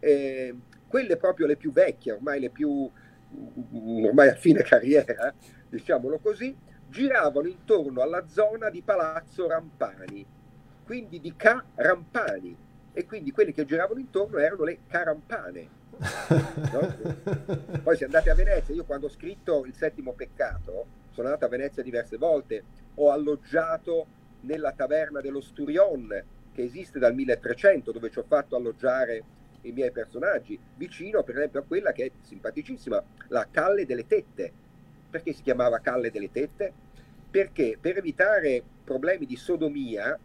[0.00, 0.54] eh,
[0.86, 2.90] quelle proprio le più vecchie, ormai le più
[4.04, 5.34] ormai a fine carriera,
[5.68, 6.56] diciamolo così,
[6.88, 10.24] giravano intorno alla zona di Palazzo Rampani,
[10.84, 12.56] quindi di Ca Rampani,
[12.92, 15.82] e quindi quelli che giravano intorno erano le carampane.
[15.98, 17.80] No?
[17.82, 21.48] Poi se andate a Venezia, io quando ho scritto il settimo peccato, sono andato a
[21.48, 24.06] Venezia diverse volte, ho alloggiato
[24.40, 29.22] nella taverna dello Sturion, che esiste dal 1300, dove ci ho fatto alloggiare
[29.62, 34.52] i miei personaggi, vicino per esempio a quella che è simpaticissima, la Calle delle Tette.
[35.10, 36.72] Perché si chiamava Calle delle Tette?
[37.30, 40.18] Perché per evitare problemi di sodomia,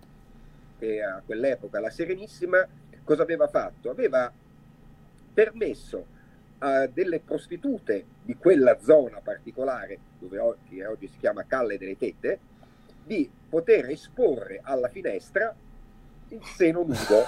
[0.77, 2.67] che a quell'epoca la Serenissima
[3.03, 3.89] cosa aveva fatto?
[3.89, 4.31] Aveva
[5.39, 6.05] permesso
[6.59, 12.39] a delle prostitute di quella zona particolare, dove oggi, oggi si chiama Calle delle Tette,
[13.05, 15.55] di poter esporre alla finestra
[16.31, 17.23] il seno nudo,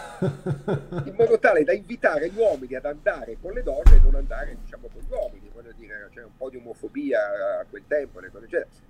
[1.08, 4.58] in modo tale da invitare gli uomini ad andare con le donne e non andare
[4.62, 8.20] diciamo con gli uomini, voglio dire, c'è un po' di omofobia a quel tempo,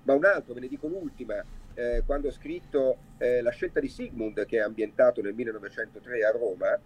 [0.02, 1.42] ma un altro, ve ne dico l'ultima,
[1.74, 6.30] eh, quando ho scritto eh, La scelta di Sigmund, che è ambientato nel 1903 a
[6.32, 6.78] Roma,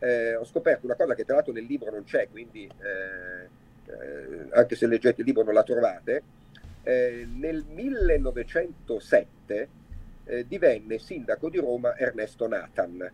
[0.00, 3.48] eh, ho scoperto una cosa che tra l'altro nel libro non c'è, quindi eh,
[3.86, 6.22] eh, anche se leggete il libro non la trovate,
[6.82, 9.68] eh, nel 1907
[10.24, 13.08] eh, divenne sindaco di Roma Ernesto Nathan.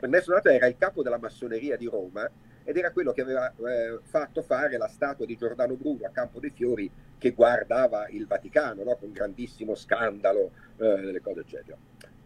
[0.00, 2.28] Ernesto Nathan era il capo della massoneria di Roma
[2.64, 6.40] ed era quello che aveva eh, fatto fare la statua di Giordano Bruno a Campo
[6.40, 8.96] dei Fiori che guardava il Vaticano no?
[8.96, 11.76] con grandissimo scandalo, eh, delle cose eccetera.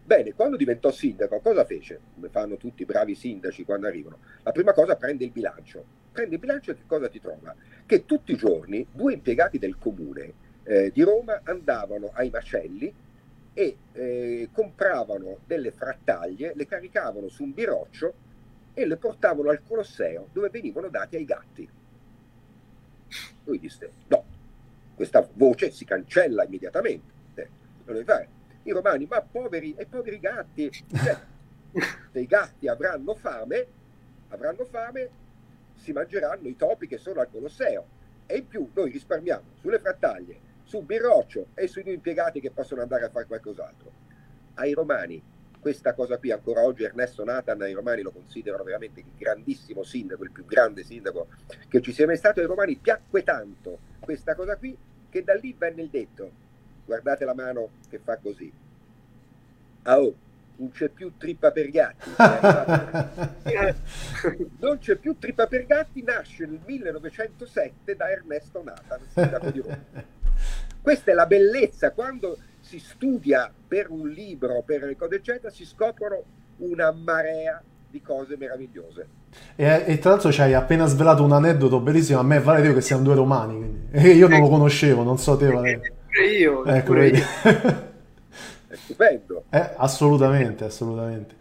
[0.09, 1.99] Bene, quando diventò sindaco, cosa fece?
[2.15, 4.17] Come fanno tutti i bravi sindaci quando arrivano?
[4.41, 5.85] La prima cosa prende il bilancio.
[6.11, 7.55] Prende il bilancio e che cosa ti trova?
[7.85, 12.91] Che tutti i giorni due impiegati del comune eh, di Roma andavano ai macelli
[13.53, 18.13] e eh, compravano delle frattaglie, le caricavano su un biroccio
[18.73, 21.69] e le portavano al Colosseo dove venivano dati ai gatti.
[23.43, 24.25] Lui disse no,
[24.95, 27.17] questa voce si cancella immediatamente.
[28.69, 31.17] I romani, ma poveri e poveri gatti, cioè,
[32.11, 33.65] se i gatti avranno fame,
[34.27, 35.09] avranno fame,
[35.73, 37.97] si mangeranno i topi che sono al Colosseo.
[38.27, 42.83] E in più noi risparmiamo sulle frattaglie, su Birroccio e sui due impiegati che possono
[42.83, 43.91] andare a fare qualcos'altro.
[44.53, 45.19] Ai romani,
[45.59, 50.23] questa cosa qui ancora oggi Ernesto Nathan ai romani lo considerano veramente il grandissimo sindaco,
[50.23, 51.29] il più grande sindaco
[51.67, 54.77] che ci sia mai stato, ai romani piacque tanto questa cosa qui
[55.09, 56.31] che da lì venne il detto,
[56.89, 58.51] guardate la mano che fa così,
[59.83, 60.15] ah oh,
[60.55, 62.09] non c'è più trippa per gatti.
[64.59, 69.77] non c'è più trippa per gatti, nasce nel 1907 da Ernesto Nathan, sindaco di Roma.
[70.81, 75.65] Questa è la bellezza, quando si studia per un libro, per le cose eccetera, si
[75.65, 76.23] scoprono
[76.57, 79.07] una marea di cose meravigliose.
[79.55, 82.19] E, e, tra l'altro ci hai appena svelato un aneddoto bellissimo.
[82.19, 83.87] A me vale dire che siamo due romani, quindi.
[83.91, 85.47] e io non lo conoscevo, non so te.
[85.51, 85.93] Vale.
[86.09, 86.65] Pure io.
[86.65, 87.23] Ecco, pure io.
[88.67, 89.43] è stupendo.
[89.49, 91.35] Eh, assolutamente, assolutamente.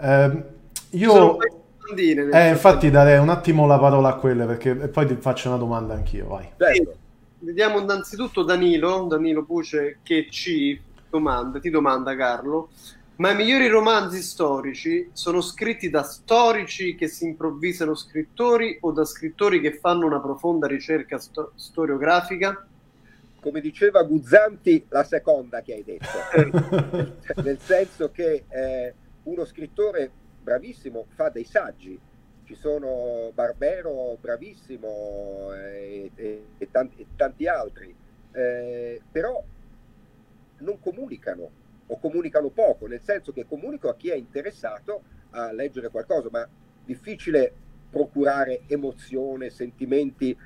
[0.00, 0.42] Eh,
[0.90, 1.38] io.
[2.32, 5.94] Eh, infatti darei un attimo la parola a quelle perché poi ti faccio una domanda
[5.94, 6.48] anch'io, vai.
[6.56, 6.96] Certo.
[7.38, 12.70] Vediamo innanzitutto Danilo, Danilo Puce che ci domanda, ti domanda Carlo,
[13.16, 19.04] ma i migliori romanzi storici sono scritti da storici che si improvvisano scrittori o da
[19.04, 22.66] scrittori che fanno una profonda ricerca sto- storiografica?
[23.46, 30.10] Come diceva Guzzanti, la seconda che hai detto, nel senso che eh, uno scrittore
[30.42, 31.96] bravissimo fa dei saggi,
[32.42, 37.94] ci sono Barbero, bravissimo, e, e, e, tanti, e tanti, altri,
[38.32, 39.40] eh, però
[40.58, 41.50] non comunicano
[41.86, 46.48] o comunicano poco, nel senso che comunicano a chi è interessato a leggere qualcosa, ma
[46.84, 47.52] difficile
[47.90, 50.36] procurare emozione, sentimenti,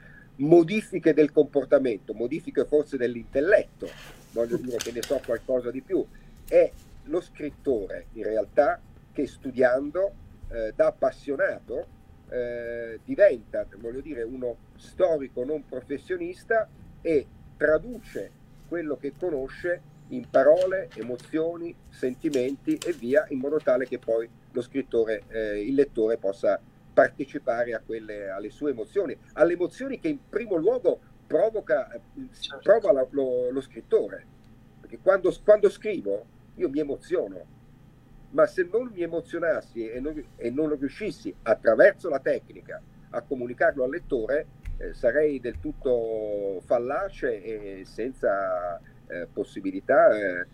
[0.41, 3.89] modifiche del comportamento, modifiche forse dell'intelletto,
[4.33, 6.05] voglio dire che ne so qualcosa di più.
[6.47, 6.71] È
[7.05, 8.81] lo scrittore in realtà
[9.13, 10.13] che studiando
[10.51, 11.99] eh, da appassionato
[12.29, 16.69] eh, diventa, voglio dire, uno storico non professionista
[17.01, 17.27] e
[17.57, 18.31] traduce
[18.69, 24.63] quello che conosce in parole, emozioni, sentimenti e via, in modo tale che poi lo
[24.63, 26.61] scrittore, eh, il lettore possa
[27.01, 32.01] partecipare a quelle, alle sue emozioni, alle emozioni che in primo luogo provoca, eh,
[32.39, 32.59] certo.
[32.63, 34.27] prova la, lo, lo, scrittore.
[34.81, 37.59] Perché quando, quando, scrivo io mi emoziono,
[38.33, 43.83] ma se non mi emozionassi e non, e non riuscissi attraverso la tecnica a comunicarlo
[43.83, 50.15] al lettore, eh, sarei del tutto fallace e senza eh, possibilità.
[50.15, 50.47] Eh,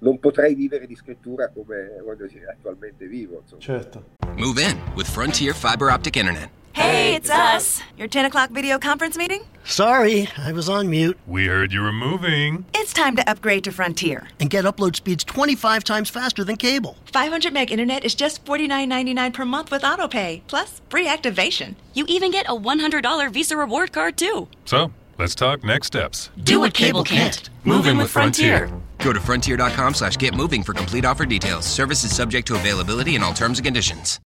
[0.00, 3.40] non potrei vivere di scrittura come dire, attualmente vivo.
[3.42, 3.60] Insomma.
[3.60, 4.04] Certo.
[4.36, 6.50] Move in with Frontier Fiber Optic Internet.
[6.72, 7.82] Hey, it's us.
[7.98, 9.42] Your 10 o'clock video conference meeting?
[9.64, 11.18] Sorry, I was on mute.
[11.26, 12.64] We heard you were moving.
[12.74, 14.28] It's time to upgrade to Frontier.
[14.38, 16.96] And get upload speeds 25 times faster than cable.
[17.12, 21.74] 500 meg internet is just $49.99 per month with autopay, plus free activation.
[21.92, 24.48] You even get a $100 Visa reward card, too.
[24.64, 26.30] So, let's talk next steps.
[26.42, 27.50] Do what cable can't.
[27.64, 28.70] Move in with Frontier.
[29.02, 31.64] Go to frontier.com slash get moving for complete offer details.
[31.64, 34.20] Services subject to availability and all terms and conditions.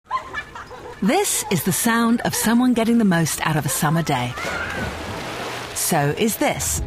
[1.02, 4.32] This is the sound of someone getting the most out of a summer day.
[5.74, 6.80] So is this.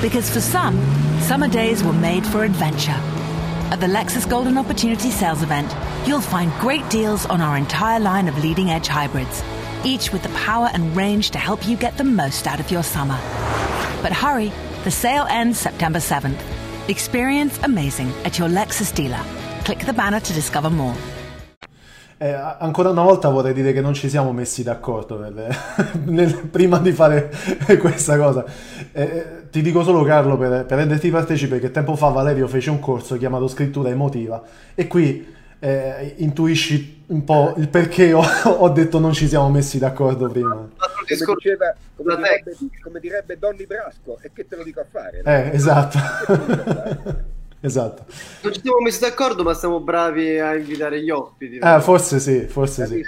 [0.00, 0.78] Because for some,
[1.20, 3.00] summer days were made for adventure.
[3.72, 5.74] At the Lexus Golden Opportunity Sales Event,
[6.06, 9.42] you'll find great deals on our entire line of leading edge hybrids,
[9.82, 12.82] each with the power and range to help you get the most out of your
[12.82, 13.18] summer.
[14.02, 14.52] But hurry,
[14.84, 16.38] the sale ends September 7th.
[16.88, 19.20] Experience amazing at your Lexus dealer.
[19.64, 20.94] Click the banner to discover more.
[22.18, 25.48] Eh, ancora una volta vorrei dire che non ci siamo messi d'accordo nel,
[26.04, 27.30] nel, prima di fare
[27.80, 28.44] questa cosa.
[28.92, 32.78] Eh, ti dico solo Carlo per, per renderti partecipe che tempo fa Valerio fece un
[32.78, 34.42] corso chiamato scrittura emotiva
[34.74, 35.26] e qui
[35.64, 40.50] eh, intuisci un po' il perché ho, ho, detto non ci siamo messi d'accordo prima.
[40.50, 45.22] Come, diceva, come, direbbe, come direbbe Donny Brasco, e che te lo dico a fare?
[45.24, 45.98] Eh, esatto.
[47.60, 48.04] esatto.
[48.42, 51.56] Non ci siamo messi d'accordo, ma siamo bravi a invitare gli ospiti.
[51.56, 53.02] Eh, forse sì, forse sì.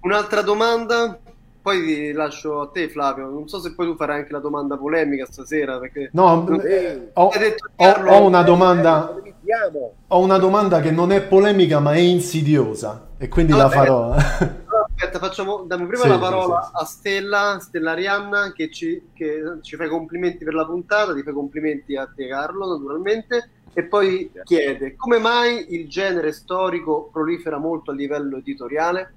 [0.00, 1.16] Un'altra domanda,
[1.64, 5.24] poi lascio a te Flavio, non so se poi tu farai anche la domanda polemica
[5.24, 6.10] stasera, perché...
[6.12, 7.30] No, eh, ho,
[7.76, 9.16] ho, ho, una domanda...
[10.08, 13.62] Ho una domanda che non è polemica ma è insidiosa e quindi Vabbè.
[13.62, 14.10] la farò.
[14.12, 16.82] Aspetta, facciamo, diamo prima sì, la parola sì, sì.
[16.82, 21.22] a Stella, Stella Arianna, che ci, che ci fa i complimenti per la puntata, ti
[21.22, 27.08] fa i complimenti a te Carlo, naturalmente, e poi chiede come mai il genere storico
[27.10, 29.14] prolifera molto a livello editoriale?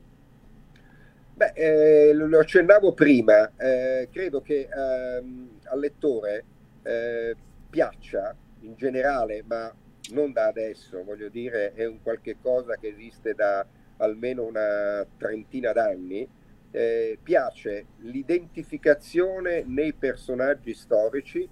[1.37, 6.43] Beh, eh, lo accennavo prima, eh, credo che ehm, al lettore
[6.81, 7.35] eh,
[7.69, 9.71] piaccia in generale, ma
[10.13, 13.63] non da adesso, voglio dire, è un qualche cosa che esiste da
[13.97, 16.27] almeno una trentina d'anni,
[16.71, 21.47] eh, piace l'identificazione nei personaggi storici,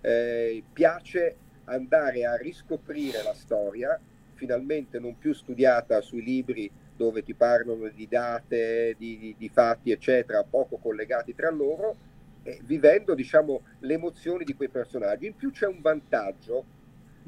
[0.00, 4.00] eh, piace andare a riscoprire la storia,
[4.34, 9.92] finalmente non più studiata sui libri dove ti parlano di date, di, di, di fatti,
[9.92, 11.96] eccetera, poco collegati tra loro,
[12.42, 15.26] eh, vivendo diciamo, le emozioni di quei personaggi.
[15.26, 16.64] In più c'è un vantaggio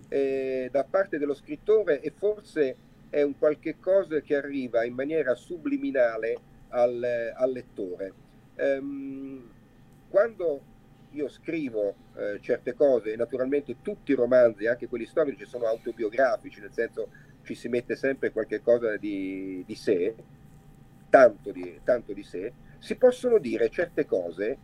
[0.08, 2.76] eh, da parte dello scrittore e forse
[3.10, 6.36] è un qualche cosa che arriva in maniera subliminale
[6.70, 8.12] al, al lettore.
[8.56, 9.48] Um,
[10.08, 10.62] quando
[11.12, 16.60] io scrivo eh, certe cose, e naturalmente tutti i romanzi, anche quelli storici, sono autobiografici,
[16.60, 17.08] nel senso
[17.50, 20.14] ci si mette sempre qualche cosa di, di sé,
[21.08, 24.58] tanto di, tanto di sé, si possono dire certe cose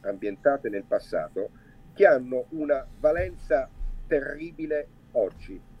[0.00, 1.50] ambientate nel passato
[1.94, 3.68] che hanno una valenza
[4.06, 5.72] terribile oggi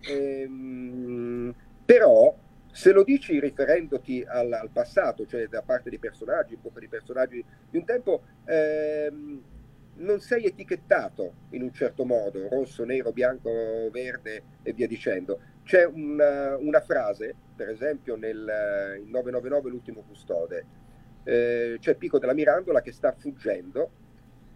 [0.00, 2.36] Ehm, però
[2.70, 6.88] se lo dici riferendoti al, al, passato, cioè da parte di personaggi, in bocca di
[6.88, 9.42] personaggi di un tempo, ehm,
[9.96, 13.50] non sei etichettato in un certo modo, rosso, nero, bianco,
[13.90, 15.40] verde e via dicendo.
[15.68, 18.38] C'è una, una frase, per esempio nel
[19.04, 20.64] 999 L'ultimo custode,
[21.24, 23.90] eh, c'è Pico della Mirandola che sta fuggendo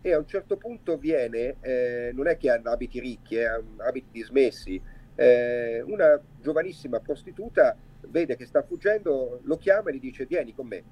[0.00, 3.60] e a un certo punto viene, eh, non è che ha abiti ricchi, eh, ha
[3.80, 4.80] abiti dismessi,
[5.14, 7.76] eh, una giovanissima prostituta
[8.08, 10.82] vede che sta fuggendo, lo chiama e gli dice vieni con me.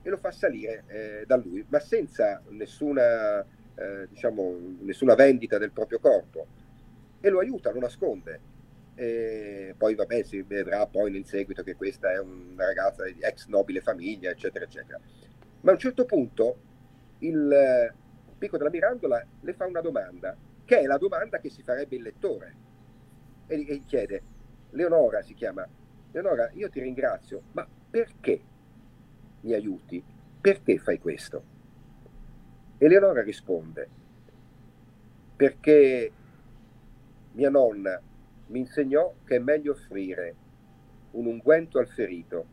[0.00, 3.40] E lo fa salire eh, da lui, ma senza nessuna,
[3.74, 6.46] eh, diciamo, nessuna vendita del proprio corpo.
[7.20, 8.51] E lo aiuta, lo nasconde.
[9.02, 13.48] E poi vabbè si vedrà poi nel seguito che questa è una ragazza di ex
[13.48, 15.00] nobile famiglia, eccetera, eccetera.
[15.62, 16.56] Ma a un certo punto
[17.18, 17.92] il eh,
[18.38, 22.02] Pico della Mirandola le fa una domanda, che è la domanda che si farebbe il
[22.02, 22.54] lettore
[23.48, 24.22] e gli chiede,
[24.70, 25.66] Leonora si chiama,
[26.12, 28.40] Leonora io ti ringrazio, ma perché
[29.40, 30.00] mi aiuti?
[30.40, 31.42] Perché fai questo?
[32.78, 33.88] Eleonora risponde,
[35.34, 36.12] perché
[37.32, 38.00] mia nonna
[38.52, 40.34] mi insegnò che è meglio offrire
[41.12, 42.44] un unguento al ferito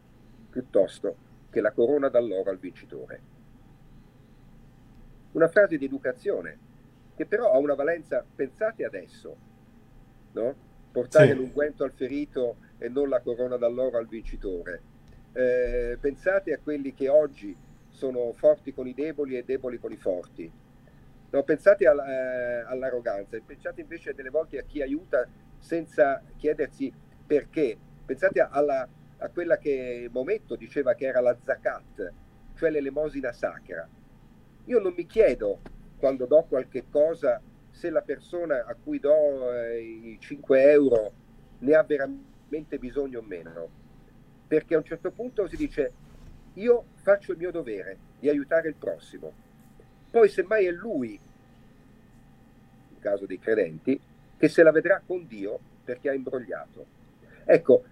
[0.50, 3.22] piuttosto che la corona d'alloro al vincitore.
[5.34, 6.68] Una frase di educazione
[7.16, 9.36] che però ha una valenza, pensate adesso,
[10.32, 10.56] no?
[10.92, 11.36] portare sì.
[11.36, 14.82] l'unguento al ferito e non la corona d'alloro al vincitore.
[15.34, 17.56] Eh, pensate a quelli che oggi
[17.90, 20.50] sono forti con i deboli e deboli con i forti.
[21.32, 25.28] No, pensate all, eh, all'arroganza, pensate invece delle volte a chi aiuta
[25.60, 26.92] senza chiedersi
[27.26, 27.78] perché.
[28.06, 28.88] Pensate alla,
[29.18, 32.14] a quella che Mometto diceva che era la zakat,
[32.56, 33.88] cioè l'elemosina sacra.
[34.66, 35.60] Io non mi chiedo
[35.98, 41.12] quando do qualche cosa, se la persona a cui do eh, i 5 euro
[41.60, 43.70] ne ha veramente bisogno o meno.
[44.48, 45.94] Perché a un certo punto si dice
[46.56, 49.32] io faccio il mio dovere di aiutare il prossimo.
[50.10, 51.20] Poi semmai è lui,
[52.90, 54.00] in caso dei credenti,
[54.40, 56.86] che se la vedrà con Dio perché ha imbrogliato.
[57.44, 57.84] Ecco,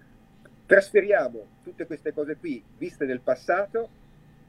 [0.64, 3.90] trasferiamo tutte queste cose qui viste nel passato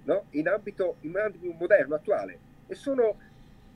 [0.04, 0.26] no?
[0.32, 3.18] in, ambito, in ambito moderno, attuale, e sono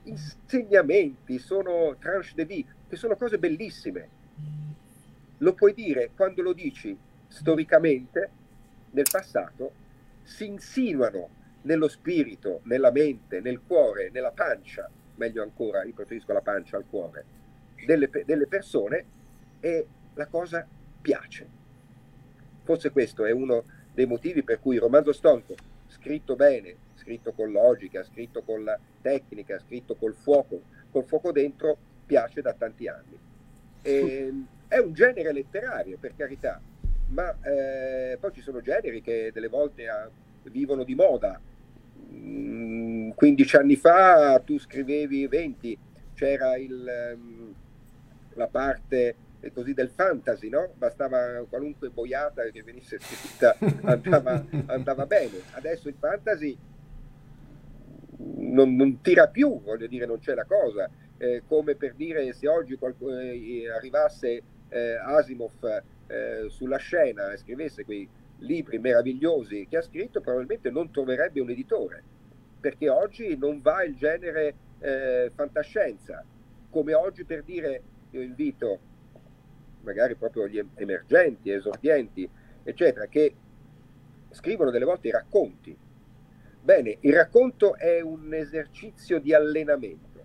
[0.04, 4.08] insegnamenti, sono tranche de vie, che sono cose bellissime.
[5.38, 6.96] Lo puoi dire quando lo dici
[7.28, 8.30] storicamente,
[8.92, 9.72] nel passato,
[10.22, 11.28] si insinuano
[11.62, 16.84] nello spirito, nella mente, nel cuore, nella pancia, meglio ancora, io preferisco la pancia al
[16.88, 17.24] cuore,
[17.84, 19.04] delle, delle persone
[19.60, 20.66] e la cosa
[21.00, 21.46] piace.
[22.62, 25.54] Forse questo è uno dei motivi per cui il romanzo storico,
[25.86, 30.60] scritto bene, scritto con logica, scritto con la tecnica, scritto col fuoco,
[30.90, 31.76] col fuoco dentro,
[32.06, 33.18] piace da tanti anni.
[33.82, 34.32] E,
[34.68, 36.60] è un genere letterario, per carità,
[37.08, 40.10] ma eh, poi ci sono generi che delle volte ah,
[40.44, 41.40] vivono di moda.
[42.06, 45.78] 15 mm, anni fa tu scrivevi 20,
[46.14, 47.50] c'era il, mm,
[48.36, 50.72] la parte eh, così del fantasy, no?
[50.76, 55.40] Bastava qualunque boiata che venisse scritta andava, andava bene.
[55.52, 56.56] Adesso il fantasy
[58.16, 60.88] non, non, tira più, voglio dire, non c'è la cosa.
[61.16, 67.36] Eh, come per dire se oggi qualcuno, eh, arrivasse eh, Asimov eh, sulla scena e
[67.36, 68.08] scrivesse quei
[68.38, 72.02] libri meravigliosi che ha scritto, probabilmente non troverebbe un editore,
[72.60, 76.24] perché oggi non va il genere eh, fantascienza.
[76.70, 77.82] Come oggi per dire,
[78.16, 78.78] io invito
[79.82, 82.28] magari proprio gli emergenti, esordienti,
[82.62, 83.34] eccetera, che
[84.30, 85.76] scrivono delle volte i racconti,
[86.64, 90.24] Bene, il racconto è un esercizio di allenamento,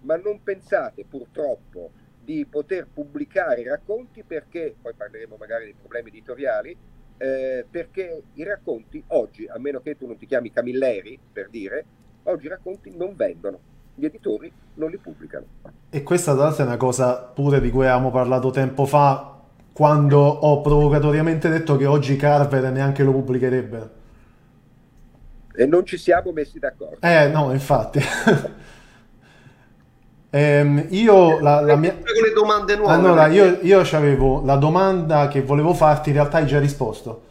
[0.00, 1.90] ma non pensate purtroppo
[2.22, 6.76] di poter pubblicare i racconti perché, poi parleremo magari dei problemi editoriali,
[7.16, 11.86] eh, perché i racconti oggi, a meno che tu non ti chiami Camilleri, per dire,
[12.24, 13.58] oggi i racconti non vendono,
[13.94, 15.44] gli editori non li pubblicano.
[15.90, 19.38] E questa tra l'altro è una cosa pure di cui avevamo parlato tempo fa,
[19.72, 24.02] quando ho provocatoriamente detto che oggi Carver neanche lo pubblicherebbe
[25.56, 26.98] e non ci siamo messi d'accordo.
[27.00, 28.00] Eh no, infatti.
[30.30, 31.92] ehm, io la, la mia...
[31.92, 32.92] Con le domande nuove.
[32.92, 37.22] Allora, io, io avevo la domanda che volevo farti, in realtà hai già risposto.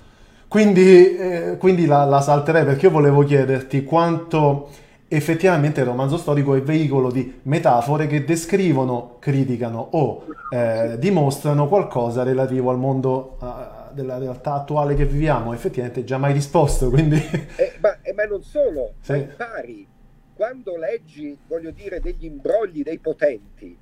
[0.48, 4.70] Quindi, eh, quindi la, la, salterei perché io volevo chiederti quanto
[5.16, 12.24] effettivamente il romanzo storico è veicolo di metafore che descrivono, criticano o eh, dimostrano qualcosa
[12.24, 17.18] relativo al mondo uh, della realtà attuale che viviamo, effettivamente già mai risposto, quindi...
[17.56, 19.14] Eh, ma, eh, ma, non solo, sì.
[19.14, 19.88] impari.
[20.34, 23.78] Quando leggi, voglio dire, degli imbrogli dei potenti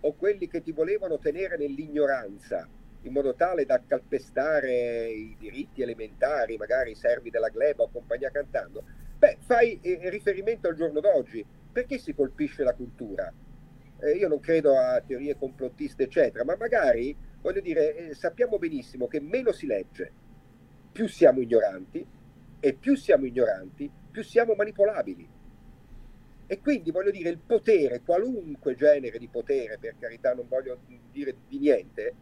[0.00, 2.66] o quelli che ti volevano tenere nell'ignoranza,
[3.02, 8.30] in modo tale da calpestare i diritti elementari, magari i servi della gleba o compagnia
[8.30, 8.82] cantando,
[9.18, 11.44] beh, fai eh, riferimento al giorno d'oggi.
[11.72, 13.32] Perché si colpisce la cultura?
[14.00, 19.08] Eh, io non credo a teorie complottiste, eccetera, ma magari voglio dire, eh, sappiamo benissimo
[19.08, 20.12] che meno si legge,
[20.92, 22.06] più siamo ignoranti
[22.60, 25.28] e più siamo ignoranti, più siamo manipolabili.
[26.46, 30.78] E quindi voglio dire, il potere, qualunque genere di potere, per carità non voglio
[31.10, 32.14] dire di niente,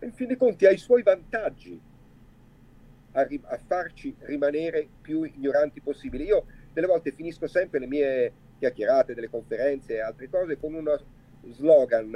[0.00, 1.80] in fin dei conti ha i suoi vantaggi
[3.12, 6.24] a, ri- a farci rimanere più ignoranti possibili.
[6.24, 10.98] Io delle volte finisco sempre le mie chiacchierate, delle conferenze e altre cose con uno
[11.50, 12.14] slogan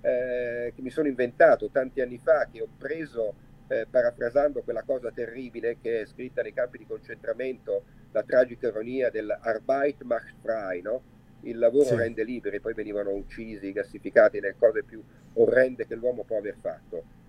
[0.00, 3.34] eh, che mi sono inventato tanti anni fa, che ho preso
[3.68, 9.10] eh, parafrasando quella cosa terribile che è scritta nei campi di concentramento, la tragica ironia
[9.10, 11.12] dell'Arbeit macht frei, no?
[11.44, 11.96] il lavoro sì.
[11.96, 15.02] rende liberi, poi venivano uccisi, gassificati nelle cose più
[15.34, 17.22] orrende che l'uomo può aver fatto.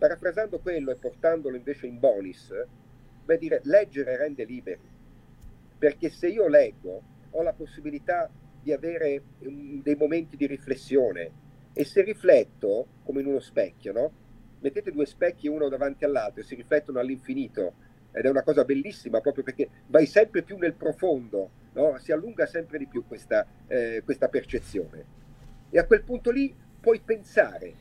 [0.00, 2.54] Parafrasando quello e portandolo invece in bonus,
[3.22, 4.80] beh dire leggere rende liberi,
[5.76, 8.30] perché se io leggo ho la possibilità
[8.62, 11.30] di avere um, dei momenti di riflessione
[11.74, 14.12] e se rifletto come in uno specchio, no?
[14.60, 17.74] Mettete due specchi uno davanti all'altro e si riflettono all'infinito
[18.12, 21.98] ed è una cosa bellissima proprio perché vai sempre più nel profondo, no?
[21.98, 25.04] si allunga sempre di più questa, eh, questa percezione.
[25.68, 27.74] E a quel punto lì puoi pensare,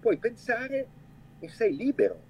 [0.00, 0.98] puoi pensare
[1.40, 2.28] e sei libero.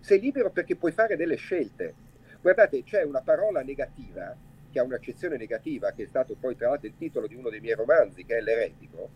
[0.00, 1.94] Sei libero perché puoi fare delle scelte.
[2.40, 4.34] Guardate, c'è una parola negativa
[4.70, 7.60] che ha un'accezione negativa, che è stato poi tra l'altro il titolo di uno dei
[7.60, 9.10] miei romanzi, che è l'eretico.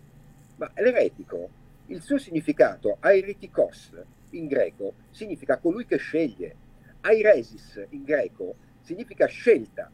[0.57, 1.49] Ma l'eretico,
[1.87, 3.93] il suo significato, airetikos
[4.31, 6.57] in greco, significa colui che sceglie.
[7.01, 9.91] Airesis in greco significa scelta.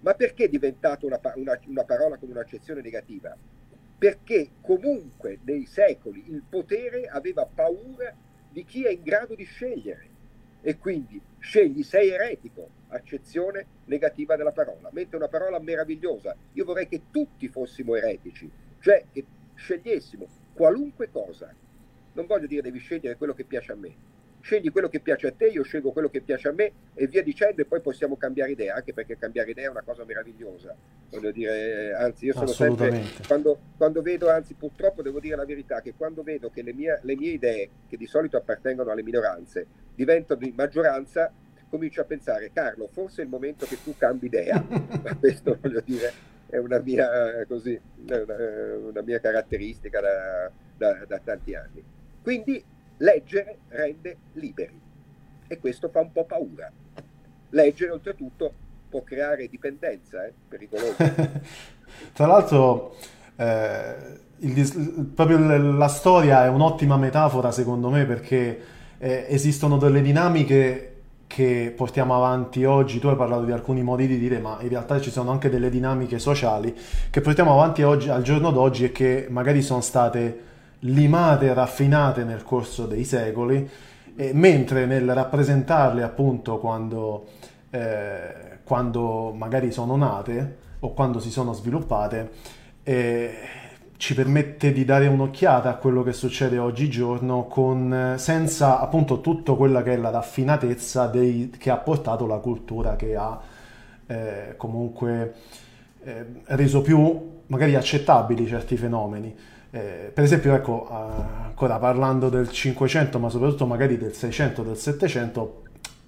[0.00, 3.36] Ma perché è diventata una, una, una parola con un'accezione negativa?
[3.98, 8.12] Perché comunque nei secoli il potere aveva paura
[8.52, 10.10] di chi è in grado di scegliere
[10.60, 16.36] e quindi scegli, sei eretico, accezione negativa della parola, mentre una parola meravigliosa.
[16.52, 18.48] Io vorrei che tutti fossimo eretici,
[18.78, 19.24] cioè che
[19.54, 21.52] scegliessimo qualunque cosa.
[22.12, 23.94] Non voglio dire devi scegliere quello che piace a me,
[24.42, 27.22] scegli quello che piace a te, io scelgo quello che piace a me e via
[27.22, 30.74] dicendo e poi possiamo cambiare idea, anche perché cambiare idea è una cosa meravigliosa.
[31.10, 35.80] Voglio dire, anzi, io sono sempre, quando, quando, vedo, anzi purtroppo devo dire la verità,
[35.80, 39.66] che quando vedo che le mie, le mie idee, che di solito appartengono alle minoranze,
[39.94, 41.32] diventano di maggioranza,
[41.70, 45.80] comincio a pensare, Carlo, forse è il momento che tu cambi idea, ma questo voglio
[45.84, 46.12] dire
[46.48, 48.24] è una mia, così, una,
[48.88, 51.82] una mia caratteristica da, da, da tanti anni.
[52.22, 52.62] Quindi
[53.02, 54.80] Leggere rende liberi
[55.48, 56.70] e questo fa un po' paura.
[57.50, 58.52] Leggere oltretutto
[58.88, 60.32] può creare dipendenza, eh?
[60.48, 60.94] pericoloso.
[62.14, 62.94] Tra l'altro,
[63.36, 63.94] eh,
[64.38, 68.60] il, proprio la storia è un'ottima metafora secondo me perché
[68.98, 70.88] eh, esistono delle dinamiche
[71.26, 75.00] che portiamo avanti oggi, tu hai parlato di alcuni modi di dire, ma in realtà
[75.00, 76.72] ci sono anche delle dinamiche sociali
[77.10, 80.50] che portiamo avanti oggi, al giorno d'oggi e che magari sono state
[80.84, 83.68] limate e raffinate nel corso dei secoli,
[84.32, 87.26] mentre nel rappresentarle appunto quando,
[87.70, 92.30] eh, quando magari sono nate o quando si sono sviluppate,
[92.82, 93.34] eh,
[93.96, 99.82] ci permette di dare un'occhiata a quello che succede oggigiorno con, senza appunto tutta quella
[99.82, 103.40] che è la raffinatezza dei, che ha portato la cultura che ha
[104.06, 105.34] eh, comunque
[106.02, 109.32] eh, reso più magari accettabili certi fenomeni.
[109.74, 115.62] Eh, per esempio, ecco, ancora parlando del 500, ma soprattutto magari del 600, del 700,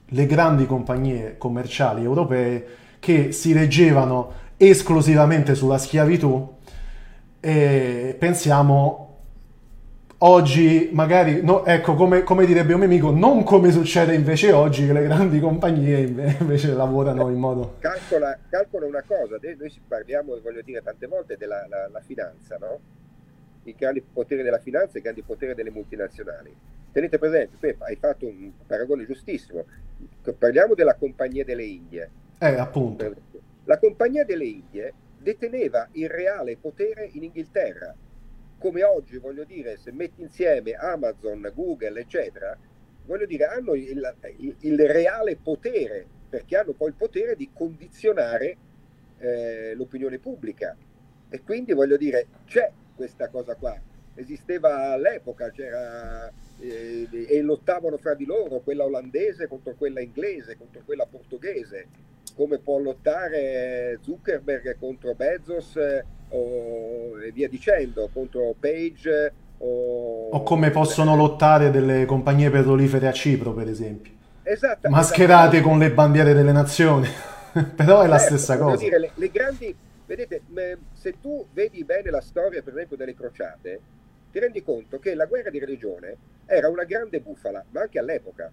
[0.08, 2.66] le grandi compagnie commerciali europee
[2.98, 6.56] che si reggevano esclusivamente sulla schiavitù,
[7.40, 9.16] e pensiamo
[10.18, 14.86] oggi magari, no, ecco come, come, direbbe un mio amico, non come succede invece oggi
[14.86, 17.76] che le grandi compagnie invece lavorano in modo...
[17.78, 23.02] Calcola, calcola una cosa, noi parliamo, voglio dire, tante volte della la, la finanza, no?
[23.64, 26.54] I grandi poteri della finanza e i grandi poteri delle multinazionali.
[26.92, 29.64] Tenete presente, tu hai fatto un paragone giustissimo,
[30.38, 32.10] parliamo della Compagnia delle Indie.
[32.38, 33.14] Eh, appunto.
[33.64, 37.94] La Compagnia delle Indie deteneva il reale potere in Inghilterra,
[38.58, 42.56] come oggi, voglio dire, se metti insieme Amazon, Google, eccetera,
[43.06, 48.56] voglio dire, hanno il, il, il reale potere, perché hanno poi il potere di condizionare
[49.18, 50.76] eh, l'opinione pubblica.
[51.28, 53.76] E quindi voglio dire, c'è questa cosa qua.
[54.14, 56.30] Esisteva all'epoca, c'era,
[56.60, 61.88] eh, e lottavano fra di loro, quella olandese contro quella inglese, contro quella portoghese,
[62.36, 69.32] come può lottare Zuckerberg contro Bezos eh, o, e via dicendo, contro Page.
[69.58, 74.12] O, o come possono lottare delle compagnie petrolifere a Cipro, per esempio.
[74.42, 77.08] Esatto, mascherate con le bandiere delle nazioni,
[77.74, 78.76] però è la certo, stessa cosa.
[78.76, 79.74] Dire, le, le, grandi,
[80.06, 80.42] Vedete,
[80.92, 83.80] se tu vedi bene la storia, per esempio, delle crociate,
[84.30, 88.52] ti rendi conto che la guerra di religione era una grande bufala, ma anche all'epoca.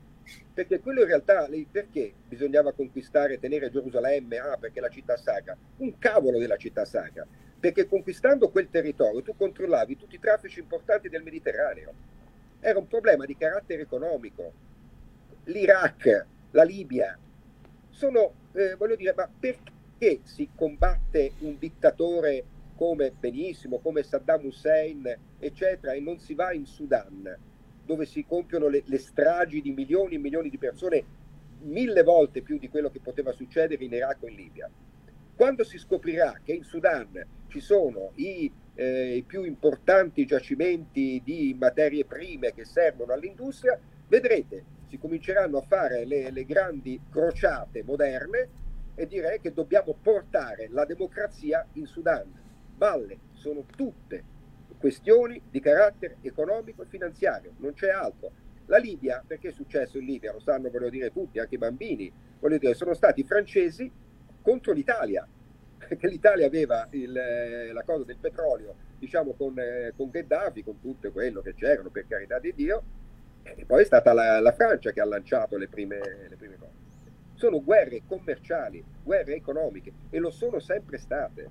[0.54, 4.38] Perché quello in realtà, perché bisognava conquistare e tenere Gerusalemme?
[4.38, 5.58] Ah, perché la città sacra.
[5.78, 7.26] Un cavolo della città sacra.
[7.60, 11.94] Perché conquistando quel territorio tu controllavi tutti i traffici importanti del Mediterraneo.
[12.60, 14.54] Era un problema di carattere economico.
[15.46, 17.18] L'Iraq, la Libia,
[17.90, 19.80] sono, eh, voglio dire, ma perché?
[20.02, 22.44] Perché si combatte un dittatore
[22.76, 27.38] come benissimo, come Saddam Hussein, eccetera, e non si va in Sudan,
[27.86, 31.04] dove si compiono le, le stragi di milioni e milioni di persone,
[31.60, 34.68] mille volte più di quello che poteva succedere in Iraq o in Libia.
[35.36, 41.56] Quando si scoprirà che in Sudan ci sono i, eh, i più importanti giacimenti di
[41.60, 48.61] materie prime che servono all'industria, vedrete, si cominceranno a fare le, le grandi crociate moderne
[48.96, 52.32] e direi che dobbiamo portare la democrazia in Sudan.
[52.76, 54.24] Balle sono tutte
[54.78, 58.32] questioni di carattere economico e finanziario, non c'è altro.
[58.66, 60.32] La Libia, perché è successo in Libia?
[60.32, 63.92] Lo sanno, voglio dire, tutti, anche i bambini, voglio dire, sono stati i francesi
[64.42, 65.28] contro l'Italia,
[65.78, 70.80] perché l'Italia aveva il, eh, la cosa del petrolio, diciamo, con, eh, con Gheddafi, con
[70.80, 72.84] tutto quello che c'erano, per carità di Dio,
[73.44, 76.81] e poi è stata la, la Francia che ha lanciato le prime, le prime cose.
[77.42, 81.50] Sono guerre commerciali, guerre economiche, e lo sono sempre state.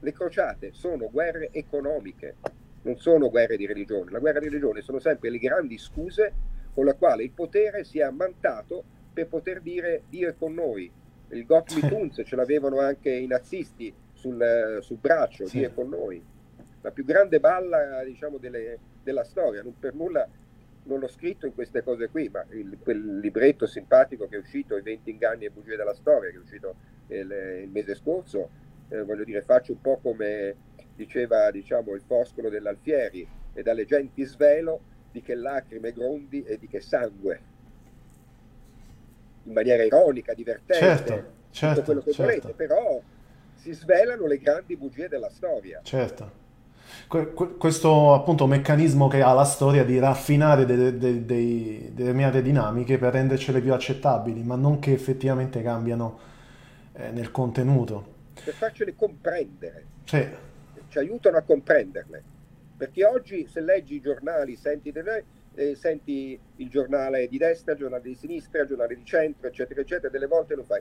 [0.00, 2.34] Le crociate sono guerre economiche,
[2.82, 4.10] non sono guerre di religione.
[4.10, 6.32] La guerra di religione sono sempre le grandi scuse
[6.74, 8.82] con la quale il potere si è ammantato
[9.12, 10.90] per poter dire Dio è con noi.
[11.28, 15.58] Il Gott mit uns ce l'avevano anche i nazisti sul, sul braccio, sì.
[15.58, 16.20] Dio è con noi.
[16.80, 20.28] La più grande balla diciamo, delle, della storia, non per nulla
[20.86, 24.76] non l'ho scritto in queste cose qui, ma il, quel libretto simpatico che è uscito,
[24.76, 26.74] I 20 inganni e bugie della storia, che è uscito
[27.08, 28.48] il, il mese scorso,
[28.88, 30.54] eh, voglio dire, faccio un po' come
[30.94, 34.80] diceva diciamo, il foscolo dell'Alfieri, e dalle genti svelo
[35.10, 37.40] di che lacrime grondi e di che sangue.
[39.44, 42.22] In maniera ironica, divertente, certo, certo, tutto quello che certo.
[42.22, 43.00] volete, però
[43.54, 45.80] si svelano le grandi bugie della storia.
[45.82, 46.44] Certo.
[47.06, 53.12] Questo appunto meccanismo che ha la storia di raffinare delle, delle, delle determinate dinamiche per
[53.12, 56.18] rendercele più accettabili, ma non che effettivamente cambiano
[56.94, 58.14] eh, nel contenuto.
[58.42, 59.84] Per farcele comprendere.
[60.04, 60.44] Sì
[60.96, 62.22] ci aiutano a comprenderle.
[62.76, 64.92] Perché oggi se leggi i giornali, senti,
[65.54, 69.80] eh, senti il giornale di destra, il giornale di sinistra, il giornale di centro, eccetera,
[69.80, 70.80] eccetera, delle volte lo fai.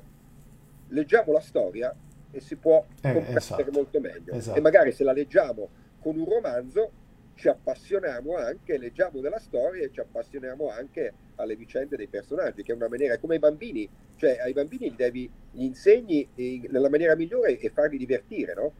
[0.89, 1.93] Leggiamo la storia
[2.31, 4.33] e si può eh, comprendere esatto, molto meglio.
[4.33, 4.57] Esatto.
[4.57, 5.69] E magari se la leggiamo
[6.05, 6.91] con un romanzo
[7.33, 12.73] ci appassioniamo anche, leggiamo della storia e ci appassioniamo anche alle vicende dei personaggi, che
[12.73, 16.29] è una maniera come ai bambini, cioè ai bambini gli, devi, gli insegni
[16.69, 18.71] nella maniera migliore e farli divertire, no?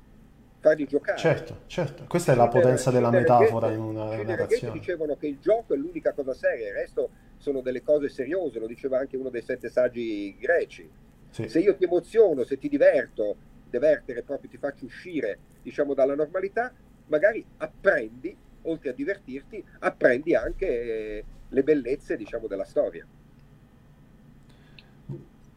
[0.60, 1.18] farli giocare.
[1.18, 2.06] Certo, certo.
[2.08, 4.78] Questa è la potenza della metafora in una narrazione.
[4.78, 8.68] dicevano che il gioco è l'unica cosa seria, il resto sono delle cose seriose, lo
[8.68, 10.88] diceva anche uno dei sette saggi greci.
[11.32, 11.50] Sì.
[11.50, 13.36] Se io ti emoziono, se ti diverto,
[13.68, 16.72] divertere proprio ti faccio uscire, diciamo, dalla normalità,
[17.08, 23.06] magari apprendi, oltre a divertirti, apprendi anche le bellezze, diciamo, della storia.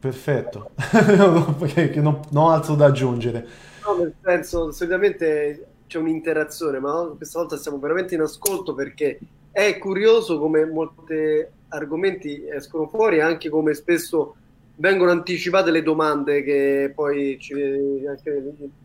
[0.00, 0.70] Perfetto,
[1.16, 3.46] non, non ho altro da aggiungere.
[3.84, 9.18] No, nel senso, solitamente c'è un'interazione, ma questa volta siamo veramente in ascolto perché
[9.50, 14.36] è curioso come molti argomenti escono fuori, anche come spesso
[14.78, 17.54] vengono anticipate le domande che poi ci,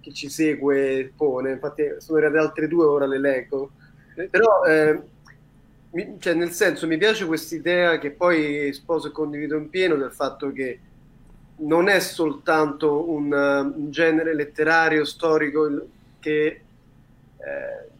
[0.01, 1.51] chi ci segue pone.
[1.51, 3.71] Infatti, sono arrivate altre due, ora le leggo.
[4.29, 4.99] Però, eh,
[5.91, 9.95] mi, cioè, nel senso, mi piace questa idea che poi sposo e condivido in pieno
[9.95, 10.79] del fatto che
[11.55, 15.87] non è soltanto un, un genere letterario, storico
[16.19, 17.91] che eh,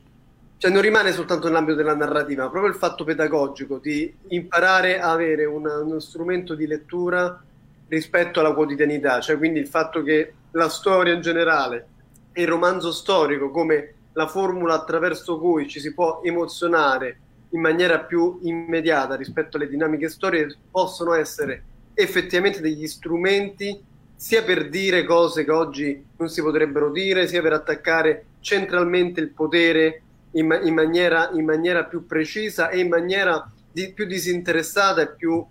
[0.58, 5.12] cioè non rimane soltanto nell'ambito della narrativa, ma proprio il fatto pedagogico di imparare a
[5.12, 7.44] avere una, uno strumento di lettura
[7.88, 11.88] rispetto alla quotidianità, cioè quindi il fatto che la storia in generale
[12.31, 17.19] e il romanzo storico come la formula attraverso cui ci si può emozionare
[17.49, 21.63] in maniera più immediata rispetto alle dinamiche storiche possono essere
[21.93, 23.79] effettivamente degli strumenti
[24.15, 29.29] sia per dire cose che oggi non si potrebbero dire, sia per attaccare centralmente il
[29.29, 35.13] potere in, in, maniera, in maniera, più precisa e in maniera di- più disinteressata e
[35.13, 35.45] più,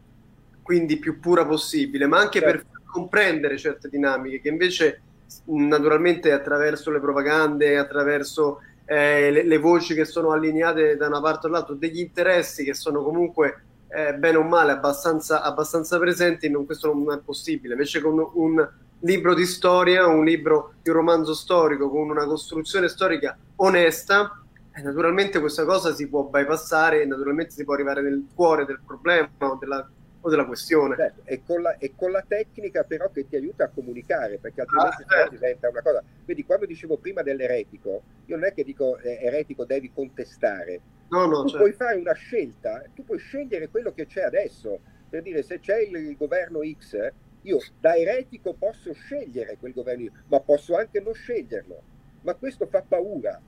[0.62, 2.64] quindi più pura possibile, ma anche certo.
[2.70, 5.02] per comprendere certe dinamiche che invece
[5.44, 11.46] naturalmente attraverso le propagande, attraverso eh, le, le voci che sono allineate da una parte
[11.46, 16.66] o dall'altra, degli interessi che sono comunque eh, bene o male abbastanza, abbastanza presenti, non,
[16.66, 17.74] questo non è possibile.
[17.74, 18.68] Invece con un
[19.00, 24.42] libro di storia, un libro di un romanzo storico, con una costruzione storica onesta,
[24.74, 28.80] eh, naturalmente questa cosa si può bypassare e naturalmente si può arrivare nel cuore del
[28.84, 29.86] problema o della,
[30.24, 30.96] o della questione.
[30.96, 34.62] Certo, e, con la, e, con la, tecnica però che ti aiuta a comunicare, perché
[34.62, 35.30] altrimenti ah, certo.
[35.30, 36.02] diventa una cosa.
[36.24, 40.80] Quindi quando dicevo prima dell'eretico, io non è che dico eh, eretico devi contestare,
[41.12, 41.58] No, no, tu certo.
[41.58, 44.80] puoi fare una scelta, tu puoi scegliere quello che c'è adesso.
[45.10, 47.12] Per dire, se c'è il, il governo X,
[47.42, 51.82] io da eretico posso scegliere quel governo ma posso anche non sceglierlo.
[52.22, 53.38] Ma questo fa paura.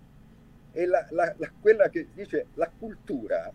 [0.73, 3.51] E la, la, quella che dice la cultura,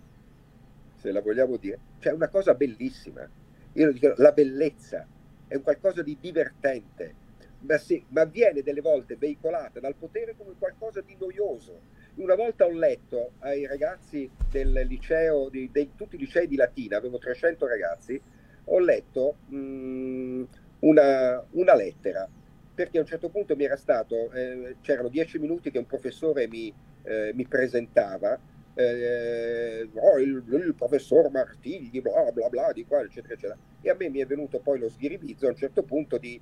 [1.00, 3.28] se la vogliamo dire, cioè una cosa bellissima.
[3.74, 5.08] Io dico, la bellezza
[5.47, 7.16] è un qualcosa di divertente,
[7.62, 12.66] ma, sì, ma viene delle volte veicolata dal potere come qualcosa di noioso una volta
[12.66, 17.66] ho letto ai ragazzi del liceo, di, di tutti i licei di Latina, avevo 300
[17.66, 18.22] ragazzi,
[18.66, 20.43] ho letto mh,
[20.80, 22.28] una, una lettera,
[22.74, 26.47] perché a un certo punto mi era stato, eh, c'erano dieci minuti che un professore
[26.47, 26.74] mi,
[27.04, 28.38] eh, mi presentava,
[28.80, 33.57] eh, oh, il, il, professor Martigli, bla bla bla, di qua, eccetera, eccetera.
[33.82, 36.39] E a me mi è venuto poi lo sghiribizzo a un certo punto di,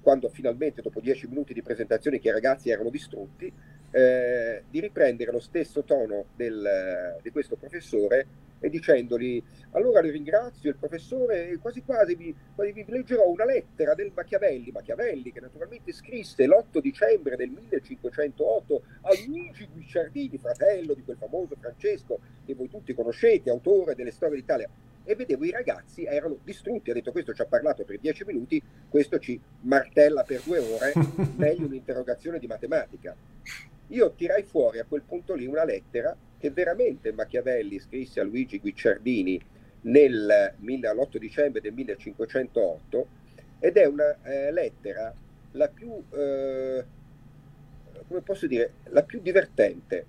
[0.00, 3.52] quando finalmente dopo dieci minuti di presentazione che i ragazzi erano distrutti,
[3.94, 8.26] eh, di riprendere lo stesso tono del, di questo professore
[8.58, 9.40] e dicendogli
[9.72, 14.72] allora li ringrazio il professore quasi quasi vi, quasi vi leggerò una lettera del Machiavelli,
[14.72, 21.54] Machiavelli che naturalmente scrisse l'8 dicembre del 1508 a Luigi Guicciardini, fratello di quel famoso
[21.60, 24.68] Francesco che voi tutti conoscete, autore delle storie d'Italia
[25.04, 28.60] e vedevo i ragazzi erano distrutti, ha detto questo ci ha parlato per dieci minuti,
[28.88, 30.92] questo ci martella per due ore,
[31.36, 33.14] meglio un'interrogazione di matematica.
[33.88, 38.58] Io tirai fuori a quel punto lì una lettera che veramente Machiavelli scrisse a Luigi
[38.58, 39.40] Guicciardini
[39.82, 40.54] nel
[40.96, 43.08] 8 dicembre del 1508
[43.60, 45.14] ed è una eh, lettera
[45.52, 46.84] la più, eh,
[48.06, 50.06] come posso dire, la più divertente,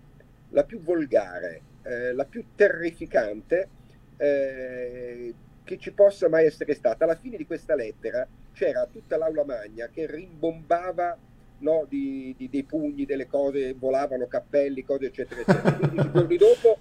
[0.49, 3.69] la più volgare, eh, la più terrificante
[4.17, 7.03] eh, che ci possa mai essere stata.
[7.03, 11.17] Alla fine di questa lettera c'era tutta l'aula magna che rimbombava
[11.59, 15.73] no, di, di, dei pugni, delle cose, volavano cappelli, cose eccetera eccetera.
[15.73, 16.77] 15 giorni dopo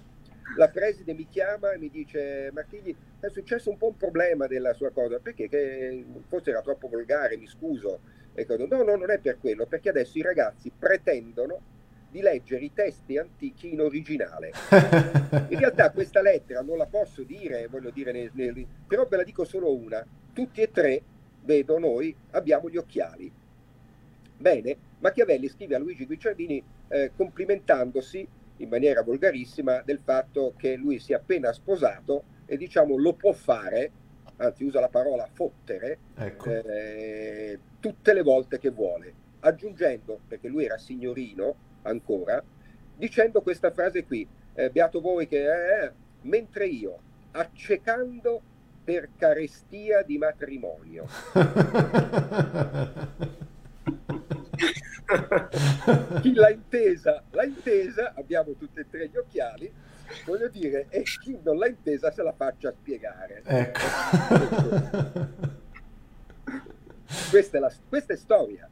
[0.57, 4.73] la preside mi chiama e mi dice Martigli è successo un po' un problema della
[4.73, 7.99] sua cosa perché che forse era troppo volgare mi scuso.
[8.35, 11.73] No no non è per quello perché adesso i ragazzi pretendono
[12.09, 14.51] di leggere i testi antichi in originale.
[15.49, 19.23] In realtà questa lettera non la posso dire voglio dire nel, nel, però ve la
[19.23, 20.05] dico solo una.
[20.33, 21.01] Tutti e tre
[21.43, 23.31] vedo noi abbiamo gli occhiali
[24.37, 28.27] Bene, Machiavelli scrive a Luigi Guicciardini eh, complimentandosi
[28.57, 33.33] in maniera volgarissima del fatto che lui si è appena sposato e diciamo lo può
[33.33, 33.91] fare,
[34.37, 36.49] anzi usa la parola fottere, ecco.
[36.49, 42.43] eh, tutte le volte che vuole, aggiungendo, perché lui era signorino ancora,
[42.95, 46.99] dicendo questa frase qui, eh, beato voi che eh, mentre io,
[47.31, 48.41] accecando
[48.83, 51.07] per carestia di matrimonio.
[56.21, 59.71] chi l'ha intesa, l'ha intesa, abbiamo tutti e tre gli occhiali,
[60.25, 63.43] voglio dire, e chi non l'ha intesa se la faccia spiegare.
[63.45, 63.79] Ecco.
[67.29, 68.67] questa, è la, questa è storia.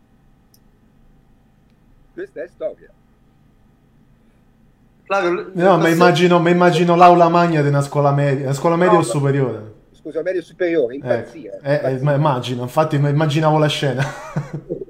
[2.14, 2.90] Questa è storia.
[5.04, 8.94] Flavio, no, ma immagino, ma immagino l'aula magna di una scuola media, una scuola media
[8.94, 9.74] no, o superiore?
[9.92, 11.60] Scusa, medio superiore, impazzire.
[11.62, 14.04] Eh, eh, immagino, infatti immaginavo la scena.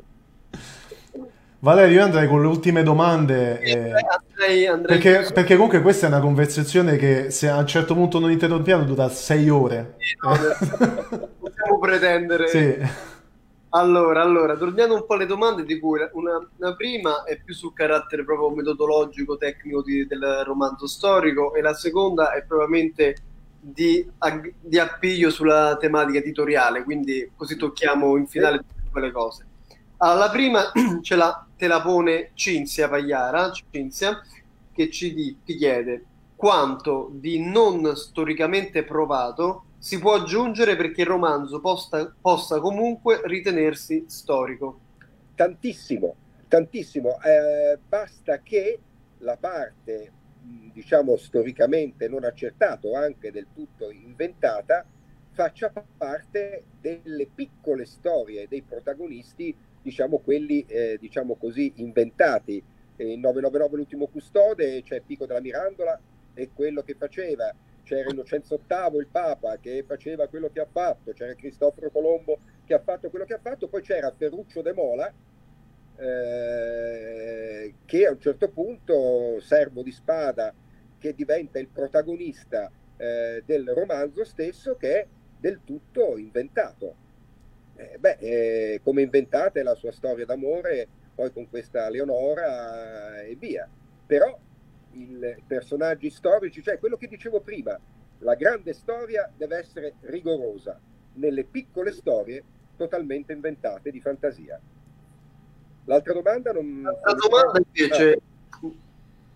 [1.64, 3.58] Valerio, io andrei con le ultime domande.
[3.62, 7.94] Eh, andrei, andrei perché, perché, comunque questa è una conversazione che se a un certo
[7.94, 9.96] punto non interrompiamo dura sei ore.
[9.98, 10.34] Sì, no,
[11.40, 12.48] possiamo pretendere.
[12.50, 12.78] Sì.
[13.70, 17.72] Allora, allora, torniamo un po' alle domande di cui una, una, prima è più sul
[17.72, 23.16] carattere proprio metodologico, tecnico di, del romanzo storico e la seconda è probabilmente
[23.58, 24.06] di,
[24.60, 29.46] di appiglio sulla tematica editoriale, quindi così tocchiamo in finale tutte quelle cose.
[30.04, 34.22] Allora, la prima ce la, te la pone Cinzia Pagliara, Cinzia,
[34.74, 36.04] che ci, di, ti chiede
[36.36, 44.04] quanto di non storicamente provato si può aggiungere perché il romanzo posta, possa comunque ritenersi
[44.08, 44.78] storico.
[45.36, 46.16] Tantissimo,
[46.50, 47.18] tantissimo.
[47.22, 48.80] Eh, basta che
[49.20, 50.12] la parte,
[50.74, 54.86] diciamo, storicamente non accertata o anche del tutto inventata
[55.32, 62.64] faccia parte delle piccole storie dei protagonisti diciamo quelli eh, diciamo così inventati.
[62.96, 66.00] In 999 l'ultimo custode c'è Pico della Mirandola
[66.34, 67.54] e quello che faceva.
[67.84, 71.12] C'era Innocenzo VIII il Papa che faceva quello che ha fatto.
[71.12, 73.68] C'era Cristoforo Colombo che ha fatto quello che ha fatto.
[73.68, 75.14] Poi c'era Ferruccio De Mola
[75.98, 80.54] eh, che a un certo punto servo di spada
[80.98, 85.08] che diventa il protagonista eh, del romanzo stesso che è
[85.38, 87.03] del tutto inventato
[87.76, 93.68] eh, beh, eh, come inventate la sua storia d'amore, poi con questa Leonora e via.
[94.06, 94.38] Però
[94.92, 97.78] i personaggi storici, cioè quello che dicevo prima,
[98.20, 100.80] la grande storia deve essere rigorosa,
[101.16, 102.44] nelle piccole storie
[102.78, 104.60] totalmente inventate di fantasia.
[105.86, 106.82] L'altra domanda non...
[106.82, 108.72] L'altra domanda invece ah.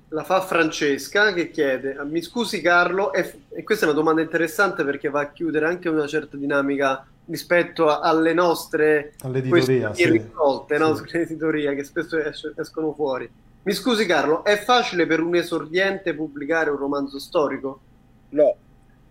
[0.10, 5.10] la fa Francesca che chiede, mi scusi Carlo, e questa è una domanda interessante perché
[5.10, 10.04] va a chiudere anche una certa dinamica rispetto a, alle nostre all'editoria sì.
[10.78, 10.96] no?
[10.96, 11.04] sì.
[11.10, 13.30] sull'editoria che spesso es- escono fuori.
[13.64, 17.82] Mi scusi Carlo, è facile per un esordiente pubblicare un romanzo storico?
[18.30, 18.56] No,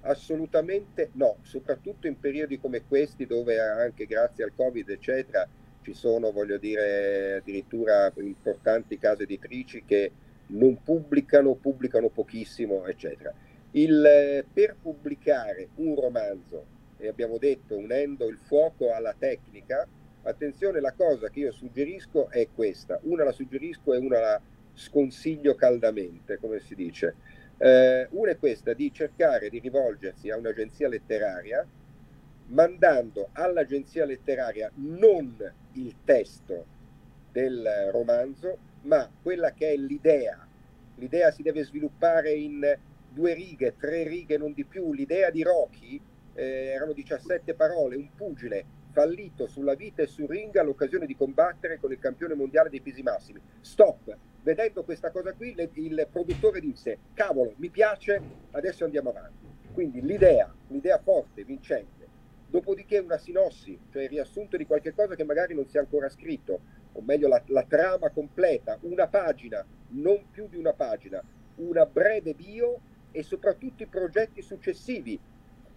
[0.06, 5.46] Assolutamente no, soprattutto in periodi come questi dove anche grazie al Covid, eccetera,
[5.82, 10.12] ci sono, voglio dire, addirittura importanti case editrici che
[10.48, 13.32] non pubblicano, pubblicano pochissimo, eccetera.
[13.72, 16.64] Il, per pubblicare un romanzo,
[16.98, 19.86] e abbiamo detto unendo il fuoco alla tecnica,
[20.22, 24.40] attenzione, la cosa che io suggerisco è questa, una la suggerisco e una la
[24.74, 27.14] sconsiglio caldamente, come si dice
[27.58, 31.66] eh, una è questa di cercare di rivolgersi a un'agenzia letteraria
[32.48, 35.36] mandando all'agenzia letteraria non
[35.72, 36.66] il testo
[37.32, 40.46] del romanzo, ma quella che è l'idea.
[40.96, 42.78] L'idea si deve sviluppare in
[43.10, 44.92] due righe, tre righe, non di più.
[44.92, 46.00] L'idea di Rocky
[46.36, 51.78] eh, erano 17 parole, un pugile fallito sulla vita e sul ring all'occasione di combattere
[51.78, 53.40] con il campione mondiale dei pesi massimi.
[53.60, 58.22] Stop, vedendo questa cosa qui, le, il produttore disse, cavolo, mi piace,
[58.52, 59.46] adesso andiamo avanti.
[59.72, 62.08] Quindi l'idea, l'idea forte, vincente,
[62.46, 66.08] dopodiché una sinossi, cioè il riassunto di qualche cosa che magari non si è ancora
[66.08, 66.60] scritto,
[66.92, 71.22] o meglio la, la trama completa, una pagina, non più di una pagina,
[71.56, 72.80] una breve bio
[73.10, 75.18] e soprattutto i progetti successivi.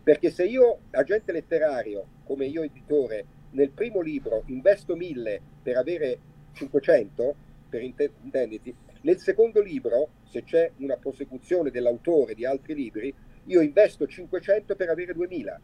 [0.09, 6.17] Perché se io, agente letterario, come io editore, nel primo libro investo 1000 per avere
[6.53, 7.35] 500,
[7.69, 14.07] per intenderti, nel secondo libro, se c'è una prosecuzione dell'autore di altri libri, io investo
[14.07, 15.61] 500 per avere 2000.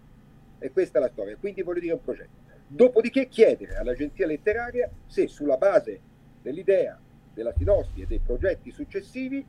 [0.59, 1.37] E questa è la storia.
[1.37, 2.37] Quindi voglio dire un progetto.
[2.67, 5.99] Dopodiché chiedere all'agenzia letteraria se sulla base
[6.43, 7.01] dell'idea,
[7.33, 9.43] della sinossi e dei progetti successivi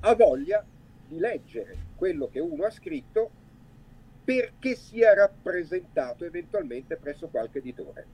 [0.00, 0.62] ha voglia
[1.08, 3.40] di leggere quello che uno ha scritto
[4.24, 8.06] perché sia rappresentato eventualmente presso qualche editore.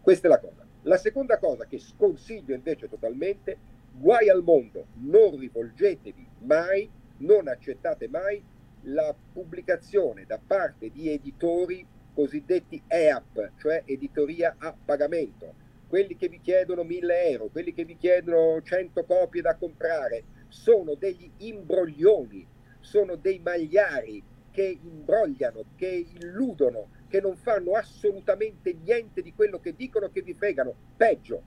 [0.00, 0.64] Questa è la cosa.
[0.82, 3.56] La seconda cosa che sconsiglio invece totalmente,
[3.92, 6.88] guai al mondo, non rivolgetevi mai,
[7.18, 8.42] non accettate mai
[8.82, 11.84] la pubblicazione da parte di editori
[12.14, 15.54] cosiddetti EAP, cioè editoria a pagamento,
[15.88, 20.94] quelli che vi chiedono 1000 euro, quelli che vi chiedono 100 copie da comprare, sono
[20.94, 22.46] degli imbroglioni,
[22.80, 24.22] sono dei magliari
[24.56, 30.32] che imbrogliano, che illudono, che non fanno assolutamente niente di quello che dicono, che vi
[30.32, 30.74] fregano.
[30.96, 31.42] Peggio,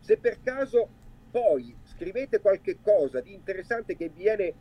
[0.00, 0.88] se per caso
[1.30, 4.54] poi scrivete qualche cosa di interessante che viene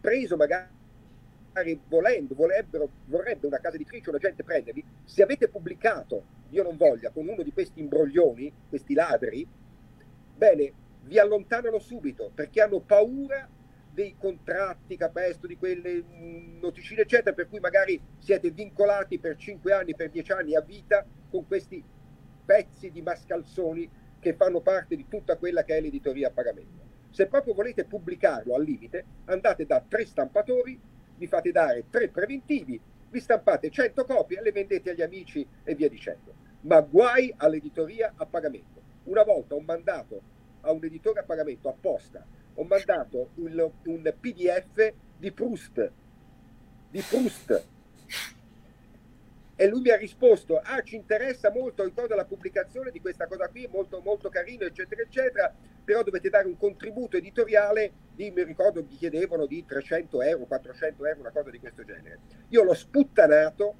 [0.00, 0.70] preso magari
[1.88, 7.26] volendo, vorrebbe una casa editrice, una gente prendervi, se avete pubblicato, io non voglia, con
[7.26, 9.44] uno di questi imbroglioni, questi ladri,
[10.36, 13.48] bene, vi allontanano subito perché hanno paura
[13.98, 19.72] dei contratti capesto, di quelle mm, noticine, eccetera, per cui magari siete vincolati per 5
[19.72, 21.82] anni, per 10 anni a vita con questi
[22.44, 23.90] pezzi di mascalzoni
[24.20, 26.86] che fanno parte di tutta quella che è l'editoria a pagamento.
[27.10, 30.80] Se proprio volete pubblicarlo al limite, andate da tre stampatori,
[31.16, 32.80] vi fate dare tre preventivi,
[33.10, 36.34] vi stampate 100 copie, le vendete agli amici e via dicendo.
[36.60, 38.80] Ma guai all'editoria a pagamento.
[39.04, 40.22] Una volta ho mandato
[40.60, 42.24] a un editore a pagamento apposta
[42.58, 45.92] ho mandato un, un PDF di Proust,
[46.90, 47.66] di Proust.
[49.60, 53.48] E lui mi ha risposto, ah ci interessa molto, ricordo la pubblicazione di questa cosa
[53.48, 55.52] qui, molto, molto carino, eccetera, eccetera,
[55.84, 61.06] però dovete dare un contributo editoriale di, mi ricordo, mi chiedevano di 300 euro, 400
[61.06, 62.20] euro, una cosa di questo genere.
[62.50, 63.74] Io l'ho sputtanato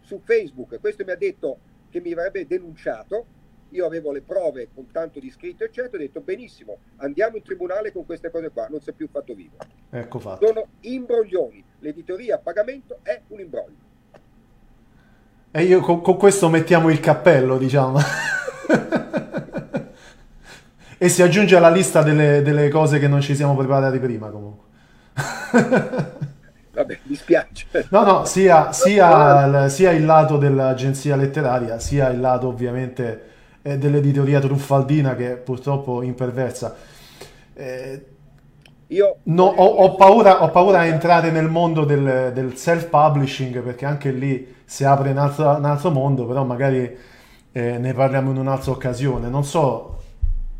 [0.00, 1.60] su Facebook, questo mi ha detto
[1.90, 3.26] che mi avrebbe denunciato,
[3.70, 7.92] io avevo le prove con tanto di scritto, eccetera, ho detto benissimo, andiamo in tribunale
[7.92, 9.56] con queste cose qua, non si è più fatto vivo.
[9.90, 10.46] Ecco fatto.
[10.46, 13.88] Sono imbroglioni, l'editoria a pagamento è un imbroglio.
[15.52, 17.98] E io con, con questo mettiamo il cappello, diciamo.
[20.98, 24.68] e si aggiunge alla lista delle, delle cose che non ci siamo preparati prima comunque.
[26.72, 27.66] Vabbè, mi spiace.
[27.90, 33.29] No, no, sia, sia, sia, il lato dell'agenzia letteraria, sia il lato ovviamente
[33.62, 36.76] eh, dell'editoria truffaldina che purtroppo imperversa.
[37.54, 38.04] Eh,
[38.88, 43.86] io no, ho, ho, paura, ho paura a entrare nel mondo del, del self-publishing perché
[43.86, 46.96] anche lì si apre un altro, un altro mondo, però magari
[47.52, 49.28] eh, ne parliamo in un'altra occasione.
[49.28, 50.02] Non so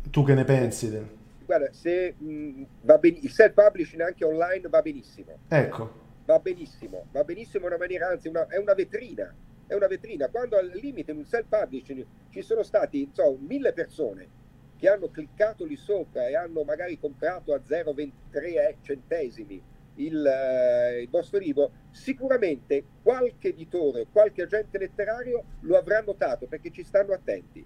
[0.09, 0.89] tu che ne pensi.
[0.89, 1.07] Del...
[1.45, 5.31] Guarda, se mh, va ben, il self-publishing anche online va benissimo.
[5.49, 5.99] Ecco.
[6.23, 9.33] Va benissimo, va benissimo in una maniera, anzi una, è una vetrina
[9.71, 10.27] è una vetrina.
[10.27, 14.39] Quando al limite in un self-publishing ci sono stati so, mille persone
[14.77, 19.61] che hanno cliccato lì sopra e hanno magari comprato a 0,23 centesimi
[19.95, 26.71] il, eh, il, vostro libro, sicuramente qualche editore, qualche agente letterario lo avrà notato perché
[26.71, 27.65] ci stanno attenti.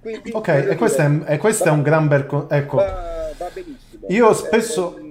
[0.00, 2.46] Quindi, ok, e questo, è, e questo va, è, un gran bel...
[2.48, 2.76] Ecco.
[2.76, 4.06] Va, va benissimo.
[4.08, 4.96] Io spesso...
[4.96, 5.09] Eh,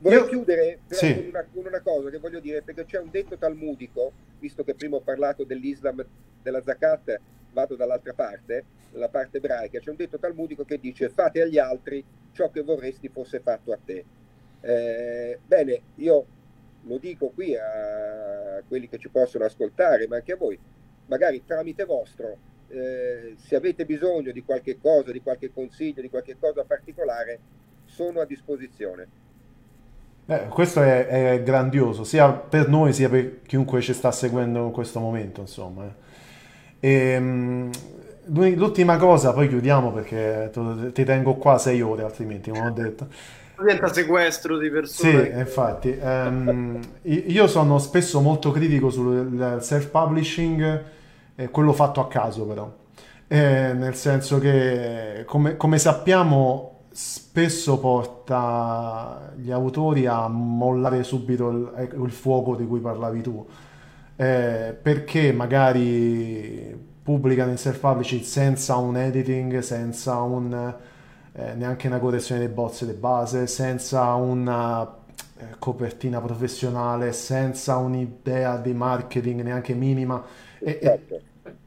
[0.00, 1.14] vorrei Io- chiudere però Sì.
[1.14, 4.74] con, una, con una cosa che voglio dire, perché c'è un detto talmudico, visto che
[4.74, 6.04] prima ho parlato dell'Islam,
[6.42, 7.20] della Zakat,
[7.52, 12.04] vado dall'altra parte, dalla parte ebraica, c'è un detto talmudico che dice fate agli altri
[12.32, 14.04] ciò che vorresti fosse fatto a te.
[14.62, 16.26] Eh, bene, io
[16.84, 20.58] lo dico qui a quelli che ci possono ascoltare, ma anche a voi,
[21.06, 22.38] magari tramite vostro,
[22.68, 27.38] eh, se avete bisogno di qualche cosa, di qualche consiglio, di qualche cosa particolare,
[27.84, 29.08] sono a disposizione.
[30.30, 34.70] Eh, questo è, è grandioso, sia per noi sia per chiunque ci sta seguendo in
[34.70, 35.84] questo momento, insomma.
[36.80, 37.14] eh.
[37.14, 37.70] Ehm,
[38.26, 40.50] l'ultima cosa, poi chiudiamo perché
[40.92, 43.08] ti tengo qua sei ore, altrimenti, come ho detto.
[43.56, 45.28] Diventa sequestro di Sì, persone.
[45.36, 45.96] infatti.
[46.00, 50.82] ehm, i- io sono spesso molto critico sul self-publishing,
[51.36, 52.70] eh, quello fatto a caso però.
[53.28, 61.72] Eh, nel senso che, come, come sappiamo, spesso porta gli autori a mollare subito il,
[61.76, 63.46] ecco, il fuoco di cui parlavi tu.
[64.16, 70.74] Eh, perché magari pubblicano in self-publishing senza un editing, senza un,
[71.32, 74.82] eh, neanche una correzione dei bozze di base, senza una
[75.38, 80.22] eh, copertina professionale, senza un'idea di marketing neanche minima.
[80.58, 81.00] E, e-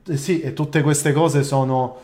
[0.06, 1.98] eh, sì, e tutte queste cose sono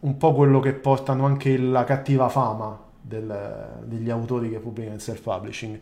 [0.00, 5.00] un po' quello che portano anche la cattiva fama del- degli autori che pubblicano in
[5.00, 5.80] self-publishing.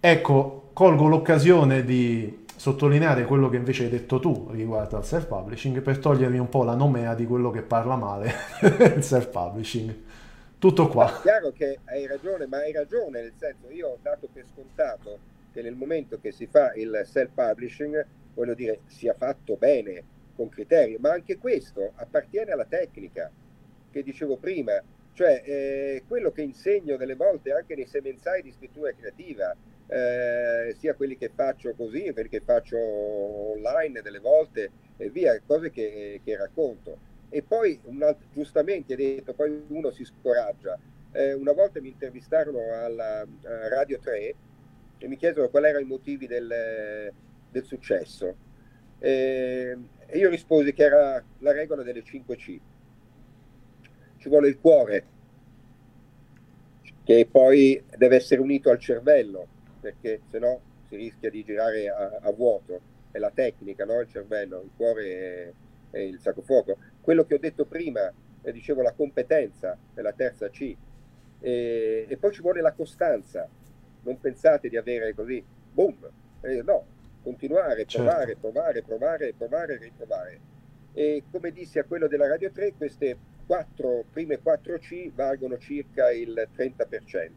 [0.00, 5.98] Ecco, colgo l'occasione di sottolineare quello che invece hai detto tu riguardo al self-publishing per
[5.98, 8.32] togliermi un po' la nomea di quello che parla male
[8.78, 9.94] del self-publishing.
[10.58, 11.18] Tutto qua.
[11.18, 15.18] È chiaro che hai ragione, ma hai ragione, nel senso io ho dato per scontato
[15.52, 20.02] che nel momento che si fa il self-publishing, voglio dire, sia fatto bene,
[20.34, 23.30] con criterio, ma anche questo appartiene alla tecnica
[23.90, 28.92] che dicevo prima, cioè eh, quello che insegno delle volte anche nei semenzai di scrittura
[28.92, 29.54] creativa,
[29.86, 35.70] eh, sia quelli che faccio così, quelli che faccio online delle volte e via, cose
[35.70, 37.10] che, che racconto.
[37.28, 40.78] E poi, un alt- giustamente hai detto, poi uno si scoraggia.
[41.12, 43.26] Eh, una volta mi intervistarono alla
[43.68, 44.34] Radio 3
[44.98, 47.12] e mi chiesero quali erano i motivi del,
[47.50, 48.34] del successo.
[49.04, 49.76] Eh,
[50.06, 52.60] e io risposi che era la regola delle 5C.
[54.18, 55.04] Ci vuole il cuore,
[57.02, 59.46] che poi deve essere unito al cervello,
[59.80, 62.90] perché se no si rischia di girare a, a vuoto.
[63.10, 64.00] È la tecnica, no?
[64.00, 65.52] il cervello, il cuore
[65.90, 66.78] è, è il sacco fuoco.
[67.00, 68.10] Quello che ho detto prima,
[68.42, 70.74] eh, dicevo la competenza, è la terza C.
[71.40, 73.48] E, e poi ci vuole la costanza.
[74.04, 76.08] Non pensate di avere così, boom,
[76.42, 76.84] Eh, no,
[77.22, 78.06] continuare, Certo.
[78.06, 80.40] provare, provare, provare, provare, riprovare.
[80.92, 83.16] E come dissi a quello della Radio 3, queste
[83.46, 87.30] quattro, prime 4C valgono circa il 30%.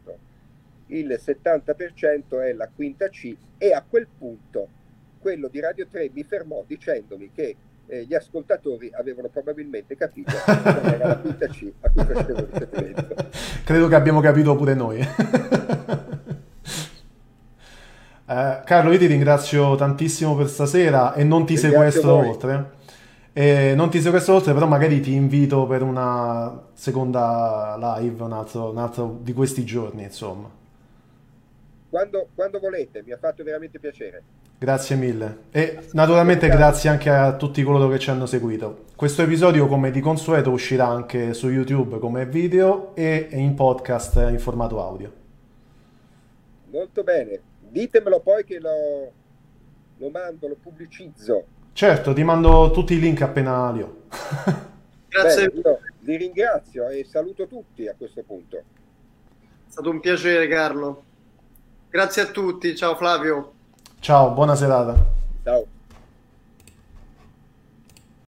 [0.88, 4.68] Il 70% è la quinta C e a quel punto
[5.18, 7.56] quello di Radio 3 mi fermò dicendomi che
[7.88, 13.14] eh, gli ascoltatori avevano probabilmente capito che era la quinta C a cui facevo riferimento.
[13.64, 15.00] Credo che abbiamo capito pure noi.
[18.28, 22.70] Eh, Carlo, io ti ringrazio tantissimo per stasera e non ti Ringrazio sequestro oltre.
[23.32, 28.70] E non ti sequestro oltre, però magari ti invito per una seconda live, un altro,
[28.70, 30.50] un altro di questi giorni, insomma.
[31.88, 34.22] Quando, quando volete, mi ha fatto veramente piacere.
[34.58, 35.38] Grazie mille.
[35.50, 38.84] E naturalmente grazie anche a tutti coloro che ci hanno seguito.
[38.96, 44.38] Questo episodio, come di consueto, uscirà anche su YouTube come video e in podcast in
[44.38, 45.12] formato audio.
[46.70, 47.40] Molto bene.
[47.68, 49.12] Ditemelo poi che lo,
[49.96, 51.44] lo mando, lo pubblicizzo.
[51.72, 53.96] Certo, ti mando tutti i link appena li ho.
[55.08, 58.56] Grazie, Bene, vi ringrazio e saluto tutti a questo punto.
[58.56, 58.62] è
[59.66, 61.02] stato un piacere Carlo.
[61.90, 63.52] Grazie a tutti, ciao Flavio.
[64.00, 64.94] Ciao, buona serata.
[65.42, 65.66] Ciao.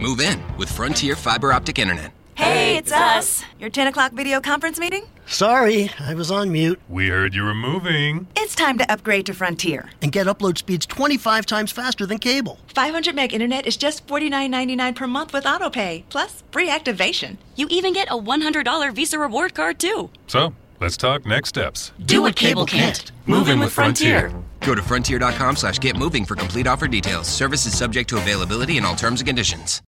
[0.00, 2.12] Move in with Frontier Fiber Optic Internet.
[2.34, 3.44] Hey, it's us.
[3.58, 5.04] Your 10 o'clock video conference meeting?
[5.26, 6.80] Sorry, I was on mute.
[6.88, 8.26] We heard you were moving.
[8.34, 9.90] It's time to upgrade to Frontier.
[10.00, 12.58] And get upload speeds 25 times faster than cable.
[12.68, 17.36] 500 meg internet is just $49.99 per month with autopay, plus free activation.
[17.56, 20.08] You even get a $100 Visa reward card, too.
[20.28, 21.92] So, Let's talk next steps.
[22.06, 23.12] Do what cable can't.
[23.26, 24.32] Move in with Frontier.
[24.60, 27.28] Go to frontier.com slash get moving for complete offer details.
[27.28, 29.78] Services subject to availability and all terms and conditions.